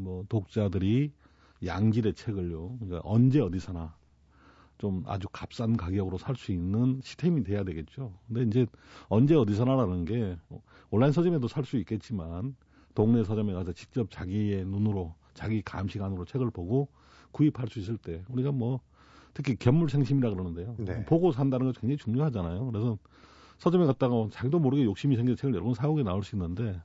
뭐 0.03 0.25
독자들이 0.29 1.11
양질의 1.65 2.13
책을요. 2.13 2.77
그러니까 2.79 3.01
언제 3.03 3.39
어디서나 3.39 3.95
좀 4.77 5.03
아주 5.05 5.27
값싼 5.31 5.77
가격으로 5.77 6.17
살 6.17 6.35
수 6.35 6.51
있는 6.51 6.99
시스템이 7.03 7.43
돼야 7.43 7.63
되겠죠. 7.63 8.13
근데 8.27 8.43
이제 8.43 8.65
언제 9.09 9.35
어디서나라는 9.35 10.05
게 10.05 10.37
온라인 10.89 11.11
서점에도 11.11 11.47
살 11.47 11.63
수 11.65 11.77
있겠지만 11.77 12.55
동네 12.95 13.23
서점에 13.23 13.53
가서 13.53 13.71
직접 13.73 14.09
자기의 14.09 14.65
눈으로 14.65 15.13
자기 15.33 15.61
감시관으로 15.61 16.25
책을 16.25 16.49
보고 16.49 16.89
구입할 17.31 17.67
수 17.69 17.79
있을 17.79 17.97
때 17.97 18.23
우리가 18.27 18.51
뭐 18.51 18.81
특히 19.33 19.55
견물생심이라 19.55 20.29
그러는데요. 20.31 20.75
네. 20.79 21.05
보고 21.05 21.31
산다는 21.31 21.67
거 21.67 21.79
굉장히 21.79 21.97
중요하잖아요. 21.97 22.65
그래서 22.65 22.97
서점에 23.61 23.85
갔다가 23.85 24.27
자기도 24.31 24.57
모르게 24.57 24.83
욕심이 24.83 25.15
생겨 25.15 25.35
책을 25.35 25.53
여러 25.53 25.65
권 25.65 25.75
사오게 25.75 26.01
나올 26.01 26.23
수 26.23 26.35
있는데 26.35 26.81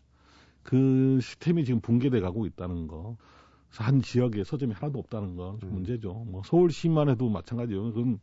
그 0.62 1.18
시스템이 1.22 1.64
지금 1.64 1.80
붕괴돼 1.80 2.20
가고 2.20 2.44
있다는 2.44 2.86
거. 2.86 3.16
한 3.70 4.02
지역에 4.02 4.44
서점이 4.44 4.74
하나도 4.74 4.98
없다는 4.98 5.36
건좀 5.36 5.70
음. 5.70 5.74
문제죠. 5.76 6.12
뭐 6.28 6.42
서울시만 6.44 7.08
해도 7.08 7.30
마찬가지예요. 7.30 7.92
그건 7.94 8.20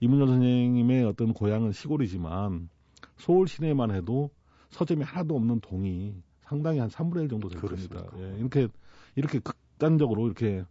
이문열 0.00 0.28
선생님의 0.28 1.04
어떤 1.04 1.32
고향은 1.32 1.72
시골이지만 1.72 2.68
서울 3.16 3.48
시내만 3.48 3.90
해도 3.90 4.30
서점이 4.68 5.02
하나도 5.02 5.34
없는 5.36 5.60
동이 5.60 6.14
상당히 6.42 6.80
한 6.80 6.90
3분의 6.90 7.22
1 7.22 7.28
정도 7.30 7.48
될 7.48 7.60
겁니다. 7.60 8.04
예, 8.18 8.36
이렇게 8.38 8.68
이렇게 9.14 9.38
극단적으로 9.38 10.26
이렇게 10.26 10.62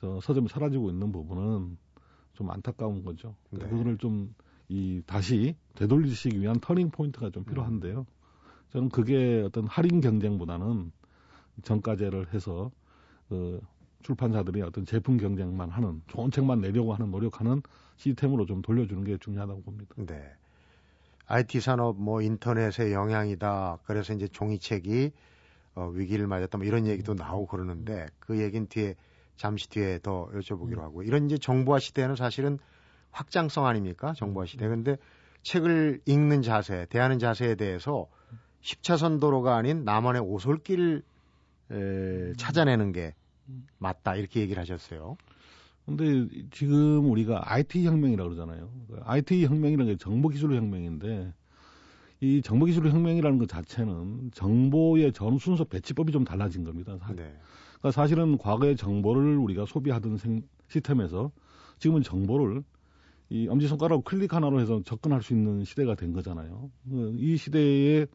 저 0.00 0.20
서점이 0.20 0.48
사라지고 0.48 0.90
있는 0.90 1.10
부분은 1.10 1.76
좀 2.34 2.50
안타까운 2.50 3.02
거죠. 3.02 3.34
네. 3.50 3.58
그거를 3.66 3.98
좀 3.98 4.32
이 4.68 5.02
다시 5.06 5.56
되돌리시기 5.74 6.40
위한 6.40 6.60
turning 6.60 6.90
point가 6.90 7.30
좀 7.30 7.44
필요한데요. 7.44 8.06
저는 8.72 8.90
그게 8.90 9.42
어떤 9.46 9.66
할인 9.66 10.00
경쟁보다는 10.00 10.92
정가제를 11.62 12.34
해서 12.34 12.70
그 13.28 13.60
출판사들이 14.02 14.62
어떤 14.62 14.84
제품 14.84 15.16
경쟁만 15.16 15.70
하는 15.70 16.02
좋은 16.08 16.30
책만 16.30 16.60
내려고 16.60 16.94
하는 16.94 17.10
노력하는 17.10 17.62
시스템으로 17.96 18.46
좀 18.46 18.62
돌려주는 18.62 19.04
게 19.04 19.16
중요하다고 19.18 19.62
봅니다. 19.62 19.94
네. 19.96 20.22
IT 21.26 21.60
산업 21.60 22.00
뭐 22.00 22.22
인터넷의 22.22 22.92
영향이다. 22.92 23.80
그래서 23.84 24.14
이제 24.14 24.28
종이책이 24.28 25.12
어, 25.74 25.88
위기를 25.88 26.26
맞았다. 26.26 26.58
뭐 26.58 26.66
이런 26.66 26.86
얘기도 26.86 27.14
나오고 27.14 27.46
그러는데 27.46 28.06
그 28.18 28.40
얘기는 28.40 28.66
뒤에 28.66 28.94
잠시 29.36 29.68
뒤에 29.68 30.00
더 30.02 30.28
여쭤보기로 30.32 30.78
음. 30.78 30.80
하고 30.80 31.02
이런 31.02 31.26
이제 31.26 31.38
정보화 31.38 31.78
시대는 31.78 32.16
사실은 32.16 32.58
확장성 33.10 33.66
아닙니까? 33.66 34.12
정보화 34.16 34.46
시대. 34.46 34.66
음. 34.66 34.70
근데 34.84 34.96
책을 35.42 36.00
읽는 36.06 36.42
자세, 36.42 36.86
대하는 36.90 37.18
자세에 37.18 37.54
대해서 37.54 38.06
10차선 38.62 39.20
도로가 39.20 39.56
아닌 39.56 39.84
남원의 39.84 40.22
오솔길을 40.22 41.02
에, 41.70 42.32
찾아내는 42.36 42.92
게 42.92 43.14
맞다. 43.78 44.14
이렇게 44.16 44.40
얘기를 44.40 44.60
하셨어요. 44.60 45.16
근데 45.86 46.28
지금 46.50 47.10
우리가 47.10 47.40
IT 47.50 47.86
혁명이라고 47.86 48.30
그러잖아요. 48.30 48.70
그 48.88 49.00
IT 49.04 49.46
혁명이라는 49.46 49.92
게 49.92 49.96
정보 49.96 50.28
기술 50.28 50.54
혁명인데 50.54 51.32
이 52.20 52.42
정보 52.42 52.66
기술 52.66 52.90
혁명이라는 52.90 53.38
것 53.38 53.48
자체는 53.48 54.32
정보의 54.34 55.12
전 55.12 55.38
순서 55.38 55.64
배치법이 55.64 56.12
좀 56.12 56.24
달라진 56.24 56.64
겁니다. 56.64 56.98
사- 56.98 57.14
네. 57.14 57.34
그러니까 57.78 57.90
사실은 57.92 58.36
과거의 58.36 58.76
정보를 58.76 59.36
우리가 59.38 59.64
소비하던 59.66 60.18
생- 60.18 60.42
시스템에서 60.68 61.30
지금은 61.78 62.02
정보를 62.02 62.62
이 63.30 63.46
엄지손가락 63.48 64.04
클릭 64.04 64.34
하나로 64.34 64.60
해서 64.60 64.82
접근할 64.84 65.22
수 65.22 65.34
있는 65.34 65.64
시대가 65.64 65.94
된 65.94 66.12
거잖아요. 66.12 66.70
그이 66.88 67.36
시대에 67.36 68.06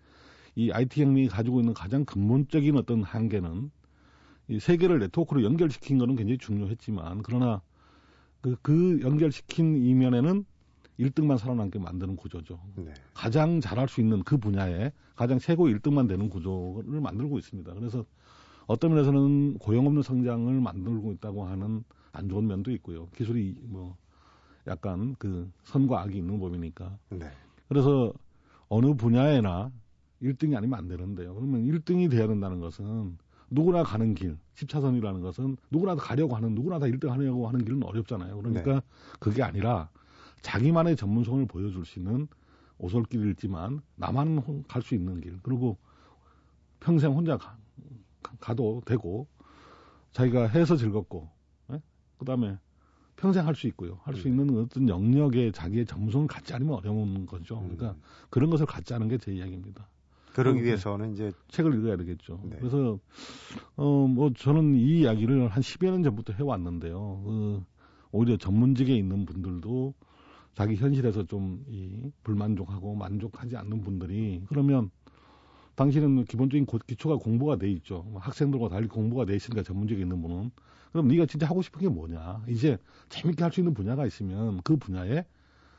이 0.56 0.72
IT 0.72 1.02
혁명이 1.02 1.28
가지고 1.28 1.60
있는 1.60 1.74
가장 1.74 2.06
근본적인 2.06 2.76
어떤 2.78 3.04
한계는 3.04 3.72
이 4.50 4.60
세계를 4.60 5.00
네트워크로 5.00 5.44
연결시킨 5.44 5.98
거는 5.98 6.16
굉장히 6.16 6.38
중요했지만 6.38 7.22
그러나 7.24 7.62
그, 8.42 8.56
그 8.62 9.00
연결시킨 9.02 9.78
이면에는 9.78 10.46
1등만 11.00 11.38
살아남게 11.38 11.80
만드는 11.80 12.16
구조죠. 12.16 12.60
네. 12.76 12.94
가장 13.14 13.62
잘할 13.62 13.88
수 13.88 14.02
있는 14.02 14.22
그 14.24 14.38
분야에 14.38 14.92
가장 15.16 15.40
최고 15.40 15.68
1등만 15.68 16.08
되는 16.08 16.30
구조를 16.30 17.02
만들고 17.02 17.40
있습니다. 17.40 17.74
그래서 17.74 18.06
어떤 18.68 18.92
면에서는 18.92 19.58
고용 19.58 19.88
없는 19.88 20.04
성장을 20.04 20.54
만들고 20.60 21.14
있다고 21.14 21.46
하는 21.46 21.84
안 22.12 22.30
좋은 22.30 22.46
면도 22.48 22.72
있고요. 22.72 23.08
기술이 23.16 23.56
뭐 23.64 23.98
약간 24.68 25.16
그 25.20 25.52
선과 25.64 26.02
악이 26.02 26.18
있는 26.18 26.40
법이니까. 26.40 26.98
네. 27.10 27.32
그래서 27.68 28.14
어느 28.70 28.94
분야에나 28.94 29.72
1등이 30.22 30.56
아니면 30.56 30.80
안 30.80 30.88
되는데요. 30.88 31.34
그러면 31.36 31.64
1등이 31.64 32.10
돼야 32.10 32.28
된다는 32.28 32.60
것은 32.60 33.18
누구나 33.50 33.84
가는 33.84 34.16
길, 34.16 34.38
10차선이라는 34.56 35.22
것은 35.22 35.58
누구나 35.70 35.96
다 35.96 36.02
가려고 36.02 36.36
하는, 36.36 36.56
누구나 36.56 36.80
다 36.80 36.86
1등 36.86 37.10
하려고 37.10 37.48
하는 37.48 37.64
길은 37.64 37.84
어렵잖아요. 37.84 38.38
그러니까 38.38 38.82
그게 39.20 39.44
아니라 39.44 39.90
자기만의 40.42 40.96
전문성을 40.96 41.46
보여줄 41.46 41.86
수 41.86 42.00
있는 42.00 42.28
오솔길이지만 42.78 43.82
나만 43.96 44.64
갈 44.68 44.82
수 44.82 44.96
있는 44.96 45.22
길. 45.22 45.40
그리고 45.44 45.78
평생 46.80 47.12
혼자 47.12 47.38
가, 47.38 48.54
도 48.56 48.82
되고 48.86 49.28
자기가 50.12 50.48
해서 50.48 50.76
즐겁고, 50.76 51.30
그 52.18 52.26
다음에 52.26 52.58
평생 53.24 53.48
할 53.48 53.56
수 53.56 53.68
있고요. 53.68 54.00
할수 54.04 54.28
음. 54.28 54.32
있는 54.40 54.58
어떤 54.58 54.90
영역에 54.90 55.52
자기의 55.52 55.86
전문성을 55.86 56.28
갖지 56.28 56.54
않으면 56.54 56.76
어려운 56.76 57.26
거죠. 57.26 57.56
그러니까 57.62 57.92
음. 57.92 58.02
그런 58.30 58.50
것을 58.50 58.66
갖지 58.66 58.94
않은 58.94 59.08
게 59.08 59.18
제 59.18 59.32
이야기입니다. 59.34 59.88
그러기 60.34 60.60
음, 60.60 60.66
위해서는 60.66 61.14
이제 61.14 61.32
책을 61.48 61.74
읽어야 61.80 61.96
되겠죠. 61.96 62.42
네. 62.44 62.58
그래서 62.60 63.00
어 63.78 64.08
뭐 64.08 64.32
저는 64.34 64.76
이 64.76 65.00
이야기를 65.02 65.48
한 65.48 65.62
10여 65.64 65.86
년 65.92 66.04
전부터 66.04 66.34
해 66.34 66.44
왔는데요. 66.44 67.22
그 67.24 67.64
오히려 68.12 68.36
전문직에 68.36 68.94
있는 68.94 69.26
분들도 69.26 69.94
자기 70.54 70.76
현실에서 70.76 71.24
좀 71.26 71.64
이 71.70 72.12
불만족하고 72.24 72.96
만족하지 72.96 73.56
않는 73.56 73.82
분들이 73.84 74.44
그러면 74.50 74.90
당신은 75.76 76.26
기본적인 76.26 76.66
고- 76.66 76.78
기초가 76.86 77.16
공부가 77.18 77.56
돼 77.56 77.72
있죠. 77.72 78.04
뭐 78.10 78.20
학생들과 78.20 78.68
달리 78.70 78.88
공부가 78.88 79.24
돼 79.26 79.36
있으니까 79.38 79.64
전문직에 79.64 80.02
있는 80.02 80.22
분은 80.22 80.52
그럼 80.94 81.08
네가 81.08 81.26
진짜 81.26 81.48
하고 81.48 81.62
싶은 81.62 81.82
게 81.82 81.90
뭐냐? 81.90 82.44
이제 82.48 82.78
재밌게 83.10 83.44
할 83.44 83.52
수 83.52 83.60
있는 83.60 83.74
분야가 83.74 84.06
있으면 84.06 84.62
그 84.64 84.78
분야에 84.78 85.26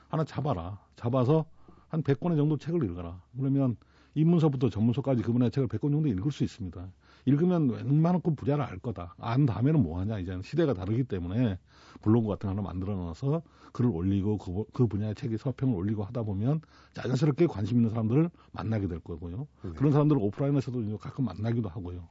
하나 0.08 0.24
잡아라. 0.24 0.78
잡아서 0.96 1.46
한 1.88 2.02
100권의 2.02 2.36
정도 2.36 2.56
책을 2.56 2.84
읽어라. 2.84 3.20
그러면 3.38 3.76
입문서부터 4.14 4.70
전문서까지 4.70 5.22
그 5.22 5.32
분야의 5.32 5.50
책을 5.50 5.68
100권 5.68 5.92
정도 5.92 6.08
읽을 6.08 6.30
수 6.30 6.44
있습니다. 6.44 6.88
읽으면 7.26 7.68
웬만큼 7.70 8.36
분야를 8.36 8.64
알 8.64 8.78
거다. 8.78 9.14
안 9.18 9.46
다음에는 9.46 9.82
뭐 9.82 9.98
하냐. 10.00 10.18
이제는 10.18 10.42
시대가 10.42 10.74
다르기 10.74 11.04
때문에 11.04 11.58
블로그 12.02 12.28
같은 12.28 12.48
거 12.48 12.50
하나 12.50 12.62
만들어 12.62 12.94
놔서 12.94 13.42
글을 13.72 13.90
올리고 13.90 14.38
그, 14.38 14.64
그 14.72 14.86
분야의 14.86 15.14
책의 15.14 15.38
서평을 15.38 15.74
올리고 15.74 16.04
하다 16.04 16.24
보면 16.24 16.60
자연스럽게 16.94 17.46
관심 17.46 17.78
있는 17.78 17.90
사람들을 17.90 18.30
만나게 18.52 18.88
될 18.88 18.98
거고요. 19.00 19.46
네. 19.62 19.70
그런 19.74 19.92
사람들을 19.92 20.20
오프라인에서도 20.20 20.82
이제 20.82 20.96
가끔 21.00 21.24
만나기도 21.24 21.68
하고요. 21.68 22.08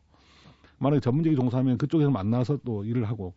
만약에 0.84 1.00
전문직이 1.00 1.36
종사하면 1.36 1.78
그쪽에서 1.78 2.12
만나서 2.12 2.60
또 2.66 2.84
일을 2.84 3.06
하고 3.06 3.34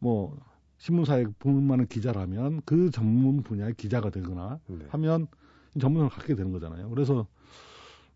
뭐 0.00 0.36
신문사에 0.78 1.26
분만한 1.38 1.86
기자라면 1.86 2.60
그 2.64 2.90
전문 2.90 3.42
분야의 3.42 3.74
기자가 3.74 4.10
되거나 4.10 4.58
네. 4.66 4.84
하면 4.88 5.28
전문성을 5.78 6.10
갖게 6.10 6.34
되는 6.34 6.50
거잖아요. 6.50 6.90
그래서 6.90 7.26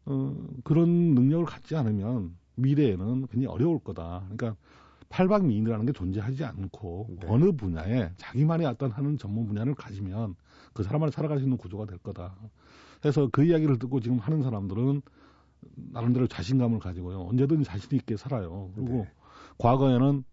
어, 0.04 0.34
그런 0.64 0.88
능력을 1.14 1.46
갖지 1.46 1.76
않으면 1.76 2.36
미래에는 2.56 3.28
굉장히 3.28 3.46
어려울 3.46 3.78
거다. 3.78 4.24
그러니까 4.28 4.56
팔방미인이라는 5.10 5.86
게 5.86 5.92
존재하지 5.92 6.44
않고 6.44 7.06
네. 7.20 7.26
어느 7.28 7.52
분야에 7.52 8.10
자기만의 8.16 8.66
어떤 8.66 8.90
하는 8.90 9.16
전문 9.16 9.46
분야를 9.46 9.76
가지면 9.76 10.34
그 10.72 10.82
사람만이 10.82 11.12
살아갈 11.12 11.38
수 11.38 11.44
있는 11.44 11.56
구조가 11.56 11.86
될 11.86 11.98
거다. 11.98 12.34
그래서 13.00 13.28
그 13.30 13.44
이야기를 13.44 13.78
듣고 13.78 14.00
지금 14.00 14.18
하는 14.18 14.42
사람들은 14.42 15.02
나름대로 15.74 16.26
자신감을 16.26 16.78
가지고요. 16.78 17.20
언제든 17.22 17.62
자신 17.62 17.96
있게 17.98 18.16
살아요. 18.16 18.70
그리고 18.74 18.92
네. 18.98 19.08
과거에는 19.58 20.24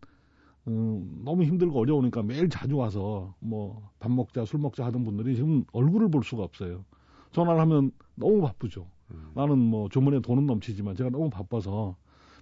음, 0.67 1.21
너무 1.25 1.43
힘들고 1.43 1.77
어려우니까 1.79 2.23
매일 2.23 2.49
자주 2.49 2.77
와서 2.77 3.33
뭐 3.39 3.81
밥 3.99 4.11
먹자 4.11 4.45
술 4.45 4.59
먹자 4.59 4.85
하던 4.85 5.03
분들이 5.03 5.35
지금 5.35 5.63
얼굴을 5.73 6.09
볼 6.09 6.23
수가 6.23 6.43
없어요. 6.43 6.83
전화를 7.31 7.59
하면 7.61 7.91
너무 8.15 8.41
바쁘죠. 8.41 8.87
음. 9.11 9.31
나는 9.33 9.57
뭐 9.59 9.89
주머니에 9.89 10.19
돈은 10.19 10.45
넘치지만 10.45 10.95
제가 10.95 11.09
너무 11.09 11.29
바빠서 11.29 11.95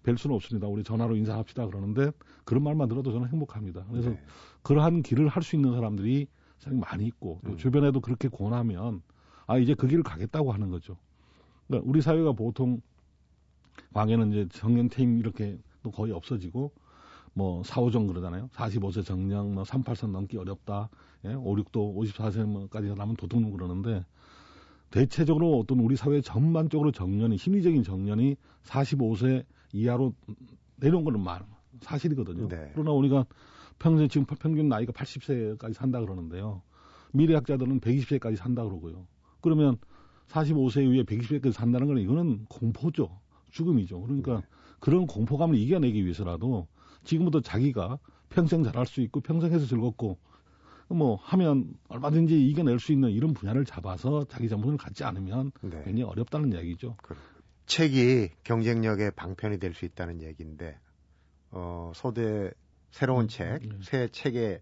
뵐 0.03 0.17
수는 0.17 0.35
없습니다. 0.35 0.67
우리 0.67 0.83
전화로 0.83 1.15
인사합시다 1.15 1.67
그러는데 1.67 2.11
그런 2.45 2.63
말만 2.63 2.89
들어도 2.89 3.11
저는 3.11 3.29
행복합니다. 3.29 3.85
그래서 3.89 4.09
네. 4.09 4.19
그러한 4.63 5.03
길을 5.03 5.27
할 5.27 5.43
수 5.43 5.55
있는 5.55 5.73
사람들이 5.73 6.27
많이 6.71 7.05
있고 7.05 7.39
또 7.45 7.51
음. 7.51 7.57
주변에도 7.57 8.01
그렇게 8.01 8.27
권하면 8.27 9.01
아 9.47 9.57
이제 9.57 9.73
그 9.73 9.87
길을 9.87 10.03
가겠다고 10.03 10.51
하는 10.51 10.69
거죠. 10.69 10.97
그러니까 11.71 11.89
우리 11.89 12.01
사회가 12.01 12.33
보통 12.33 12.81
과거에는 13.93 14.31
이제 14.31 14.47
정년 14.51 14.89
퇴임 14.89 15.17
이렇게 15.17 15.57
또 15.81 15.89
거의 15.89 16.11
없어지고 16.11 16.71
뭐 17.33 17.63
4, 17.63 17.81
5정 17.81 18.07
그러잖아요. 18.07 18.49
45세 18.49 19.05
정년, 19.05 19.53
뭐 19.53 19.63
38선 19.63 20.11
넘기 20.11 20.37
어렵다. 20.37 20.89
예? 21.25 21.33
5, 21.33 21.55
6도 21.55 21.95
54세까지 21.95 22.95
나면 22.95 23.15
도둑놈 23.15 23.51
그러는데 23.51 24.05
대체적으로 24.89 25.57
어떤 25.59 25.79
우리 25.79 25.95
사회 25.95 26.19
전반적으로 26.19 26.91
정년이 26.91 27.37
심리적인 27.37 27.83
정년이 27.83 28.35
45세 28.63 29.45
이하로 29.71 30.13
내려온 30.75 31.05
거는 31.05 31.21
말 31.21 31.45
사실이거든요. 31.79 32.49
네. 32.49 32.71
그러나 32.73 32.91
우리가 32.91 33.25
평생 33.79 34.09
지금 34.09 34.25
평균 34.25 34.67
나이가 34.67 34.91
80세까지 34.91 35.73
산다 35.73 36.01
그러는데요. 36.01 36.61
미래학자들은 37.13 37.79
120세까지 37.79 38.35
산다 38.35 38.63
그러고요. 38.65 39.07
그러면 39.39 39.77
45세 40.31 40.83
이후에 40.83 41.03
120세까지 41.03 41.51
산다는 41.51 41.87
건 41.87 41.97
이거는 41.97 42.45
공포죠. 42.45 43.19
죽음이죠. 43.51 44.01
그러니까 44.01 44.37
네. 44.37 44.47
그런 44.79 45.05
공포감을 45.05 45.55
이겨내기 45.57 46.03
위해서라도 46.03 46.67
지금부터 47.03 47.41
자기가 47.41 47.99
평생 48.29 48.63
잘할 48.63 48.85
수 48.85 49.01
있고 49.01 49.19
평생 49.19 49.51
해서 49.51 49.65
즐겁고 49.65 50.17
뭐 50.87 51.15
하면 51.15 51.73
얼마든지 51.87 52.47
이겨낼 52.49 52.79
수 52.79 52.91
있는 52.91 53.11
이런 53.11 53.33
분야를 53.33 53.65
잡아서 53.65 54.25
자기 54.25 54.49
전문을 54.49 54.77
갖지 54.77 55.03
않으면 55.03 55.51
네. 55.61 55.83
굉장히 55.83 56.03
어렵다는 56.03 56.53
얘기죠. 56.53 56.97
책이 57.65 58.29
경쟁력의 58.43 59.11
방편이 59.15 59.59
될 59.59 59.73
수 59.73 59.85
있다는 59.85 60.21
얘기인데 60.21 60.77
어, 61.51 61.91
소대 61.95 62.51
새로운 62.91 63.27
책, 63.27 63.59
네. 63.61 63.69
새 63.81 64.07
책에 64.09 64.61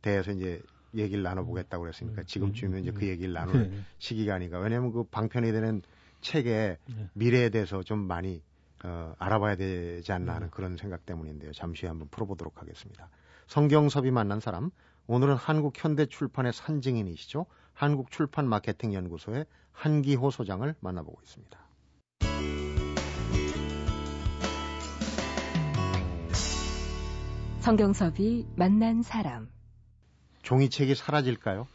대해서 0.00 0.32
이제 0.32 0.62
얘기를 0.96 1.22
나눠보겠다고 1.22 1.82
그랬으니까 1.82 2.22
네. 2.22 2.26
지금쯤이면 2.26 2.82
이제 2.82 2.90
그 2.90 3.00
네. 3.00 3.08
얘기를 3.08 3.32
나눌 3.32 3.70
네. 3.70 3.78
시기가 3.98 4.34
아닌가. 4.34 4.58
왜냐하면 4.58 4.92
그 4.92 5.04
방편이 5.04 5.52
되는 5.52 5.82
책의 6.20 6.78
네. 6.86 7.10
미래에 7.14 7.50
대해서 7.50 7.82
좀 7.82 8.00
많이 8.00 8.42
어, 8.84 9.14
알아봐야 9.18 9.56
되지 9.56 10.12
않나 10.12 10.24
네. 10.26 10.32
하는 10.32 10.50
그런 10.50 10.76
생각 10.76 11.06
때문인데요. 11.06 11.52
잠시 11.52 11.82
후에 11.82 11.88
한번 11.88 12.08
풀어보도록 12.08 12.60
하겠습니다. 12.60 13.08
성경섭이 13.46 14.10
만난 14.10 14.40
사람, 14.40 14.70
오늘은 15.06 15.36
한국 15.36 15.74
현대 15.76 16.06
출판의 16.06 16.52
산증인이시죠. 16.52 17.46
한국 17.72 18.10
출판 18.10 18.48
마케팅 18.48 18.92
연구소의 18.94 19.46
한기호 19.72 20.30
소장을 20.30 20.74
만나보고 20.80 21.20
있습니다. 21.22 21.58
성경섭이 27.60 28.46
만난 28.54 29.02
사람. 29.02 29.55
종이책이 30.46 30.94
사라질까요? 30.94 31.66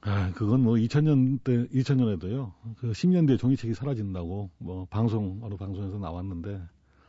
아, 0.00 0.32
그건 0.32 0.60
뭐 0.62 0.74
2000년 0.74 1.38
때 1.44 1.68
2000년에도요. 1.68 2.52
그 2.78 2.90
10년 2.90 3.28
뒤에 3.28 3.36
종이책이 3.36 3.74
사라진다고 3.74 4.50
뭐 4.58 4.84
방송 4.90 5.38
어느 5.42 5.54
방송에서 5.54 5.98
나왔는데 5.98 6.60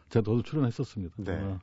제가 0.10 0.24
저도 0.24 0.44
출연했었습니다. 0.44 1.16
네. 1.24 1.58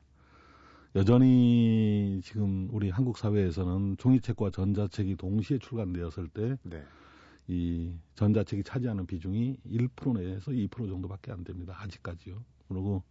여전히 0.97 2.19
지금 2.25 2.67
우리 2.73 2.89
한국 2.89 3.17
사회에서는 3.17 3.95
종이책과 3.97 4.51
전자책이 4.51 5.15
동시에 5.15 5.57
출간되었을 5.59 6.27
때이 6.27 6.57
네. 6.63 7.97
전자책이 8.15 8.63
차지하는 8.63 9.05
비중이 9.05 9.57
1% 9.65 10.19
내에서 10.19 10.51
2% 10.51 10.89
정도밖에 10.89 11.31
안 11.31 11.45
됩니다. 11.45 11.77
아직까지요. 11.79 12.43
그리고 12.67 13.03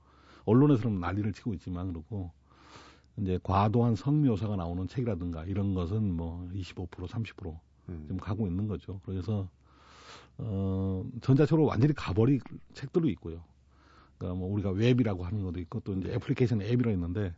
언론에서는 0.45 1.01
난리를 1.01 1.33
치고 1.33 1.55
있지만 1.55 1.95
그리고 1.95 2.33
이제 3.19 3.39
과도한 3.43 3.95
성묘사가 3.97 4.57
나오는 4.57 4.89
책이라든가 4.89 5.45
이런 5.45 5.75
것은 5.75 6.13
뭐 6.13 6.49
25% 6.53 6.89
30% 6.89 7.59
음. 7.89 8.01
지금 8.03 8.17
가고 8.17 8.47
있는 8.47 8.67
거죠. 8.67 9.01
그래서 9.05 9.49
어 10.39 11.05
전자책으로 11.21 11.65
완전히 11.65 11.95
가버릴 11.95 12.41
책들도 12.73 13.09
있고요. 13.11 13.45
그러니까 14.19 14.39
뭐 14.39 14.53
우리가 14.53 14.71
웹이라고 14.71 15.25
하는 15.25 15.43
것도 15.45 15.61
있고 15.61 15.81
또 15.81 15.95
이제 15.95 16.13
애플리케이션 16.13 16.63
앱이라 16.63 16.91
있는데 16.93 17.35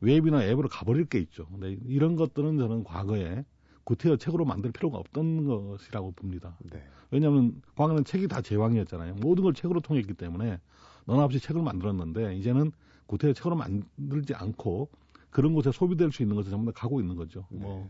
웹이나 0.00 0.44
앱으로 0.44 0.68
가버릴 0.68 1.06
게 1.06 1.18
있죠. 1.18 1.46
근데 1.46 1.76
이런 1.86 2.16
것들은 2.16 2.56
저는 2.56 2.84
과거에 2.84 3.44
구태여 3.84 4.16
책으로 4.16 4.44
만들 4.44 4.70
필요가 4.70 4.98
없던 4.98 5.46
것이라고 5.46 6.12
봅니다. 6.12 6.56
네. 6.70 6.82
왜냐하면 7.10 7.60
과거는 7.74 8.04
책이 8.04 8.28
다 8.28 8.40
제왕이었잖아요. 8.40 9.14
모든 9.16 9.44
걸 9.44 9.54
책으로 9.54 9.80
통했기 9.80 10.14
때문에 10.14 10.60
너나 11.06 11.24
없이 11.24 11.40
책을 11.40 11.62
만들었는데 11.62 12.36
이제는 12.36 12.70
구태여 13.06 13.32
책으로 13.32 13.56
만들지 13.56 14.34
않고 14.34 14.90
그런 15.30 15.52
곳에 15.54 15.70
소비될 15.72 16.12
수 16.12 16.22
있는 16.22 16.36
것을 16.36 16.50
전부 16.50 16.72
다 16.72 16.80
가고 16.80 17.00
있는 17.00 17.16
거죠. 17.16 17.44
네. 17.50 17.58
뭐 17.60 17.88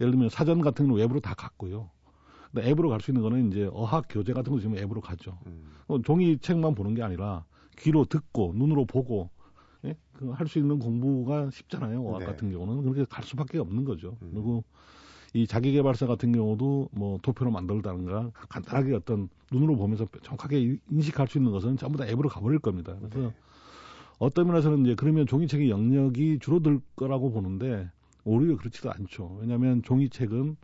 예를 0.00 0.12
들면 0.12 0.28
사전 0.30 0.60
같은 0.60 0.86
경우는 0.86 1.02
웹으로 1.02 1.20
다 1.20 1.34
갔고요. 1.34 1.90
근데 2.52 2.68
앱으로 2.70 2.88
갈 2.88 3.00
수 3.00 3.10
있는 3.10 3.22
거는 3.22 3.48
이제 3.50 3.68
어학 3.72 4.06
교재 4.08 4.32
같은 4.32 4.52
거 4.52 4.58
지금 4.60 4.76
앱으로 4.78 5.00
가죠. 5.00 5.38
음. 5.46 5.70
어, 5.86 6.00
종이 6.02 6.38
책만 6.38 6.74
보는 6.74 6.94
게 6.94 7.02
아니라 7.02 7.44
귀로 7.78 8.04
듣고 8.06 8.52
눈으로 8.56 8.84
보고 8.86 9.30
예? 9.84 9.94
그 10.14 10.32
할 10.32 10.48
수 10.48 10.58
있는 10.58 10.78
공부가 10.78 11.50
쉽잖아요. 11.50 12.02
어학 12.06 12.20
네. 12.20 12.24
같은 12.26 12.50
경우는 12.50 12.82
그렇게 12.82 13.04
갈 13.04 13.22
수밖에 13.24 13.58
없는 13.58 13.84
거죠. 13.84 14.16
음. 14.22 14.30
그리고 14.32 14.64
이 15.34 15.46
자기개발사 15.46 16.06
같은 16.06 16.32
경우도 16.32 16.88
뭐 16.92 17.18
도표로 17.22 17.50
만들다든가 17.50 18.30
간단하게 18.48 18.94
어떤 18.94 19.28
눈으로 19.52 19.76
보면서 19.76 20.06
정확하게 20.22 20.78
인식할 20.90 21.28
수 21.28 21.36
있는 21.36 21.52
것은 21.52 21.76
전부 21.76 21.98
다 21.98 22.06
앱으로 22.06 22.30
가버릴 22.30 22.60
겁니다. 22.60 22.96
그래서 22.98 23.28
네. 23.28 23.34
어떤 24.18 24.46
면에서는 24.48 24.84
이제 24.84 24.94
그러면 24.94 25.26
종이책의 25.26 25.70
영역이 25.70 26.38
줄어들 26.40 26.80
거라고 26.96 27.30
보는데 27.30 27.90
오히려 28.24 28.56
그렇지도 28.56 28.90
않죠. 28.90 29.38
왜냐하면 29.40 29.82
종이책은 29.82 30.56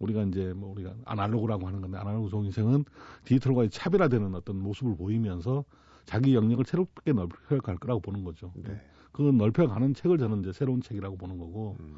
우리가 0.00 0.24
이제 0.24 0.52
뭐 0.54 0.72
우리가 0.72 0.92
아날로그라고 1.04 1.66
하는 1.66 1.80
건데 1.80 1.98
아날로그 1.98 2.28
종이책은 2.28 2.84
디지털과의 3.24 3.70
차별화되는 3.70 4.34
어떤 4.34 4.56
모습을 4.56 4.96
보이면서 4.96 5.64
자기 6.04 6.34
영역을 6.34 6.64
새롭게 6.66 7.12
넓혀갈 7.12 7.76
거라고 7.76 8.00
보는 8.00 8.24
거죠. 8.24 8.52
네. 8.56 8.80
그 9.12 9.22
넓혀가는 9.22 9.94
책을 9.94 10.18
저는 10.18 10.40
이제 10.40 10.52
새로운 10.52 10.82
책이라고 10.82 11.16
보는 11.16 11.38
거고 11.38 11.76
음. 11.80 11.96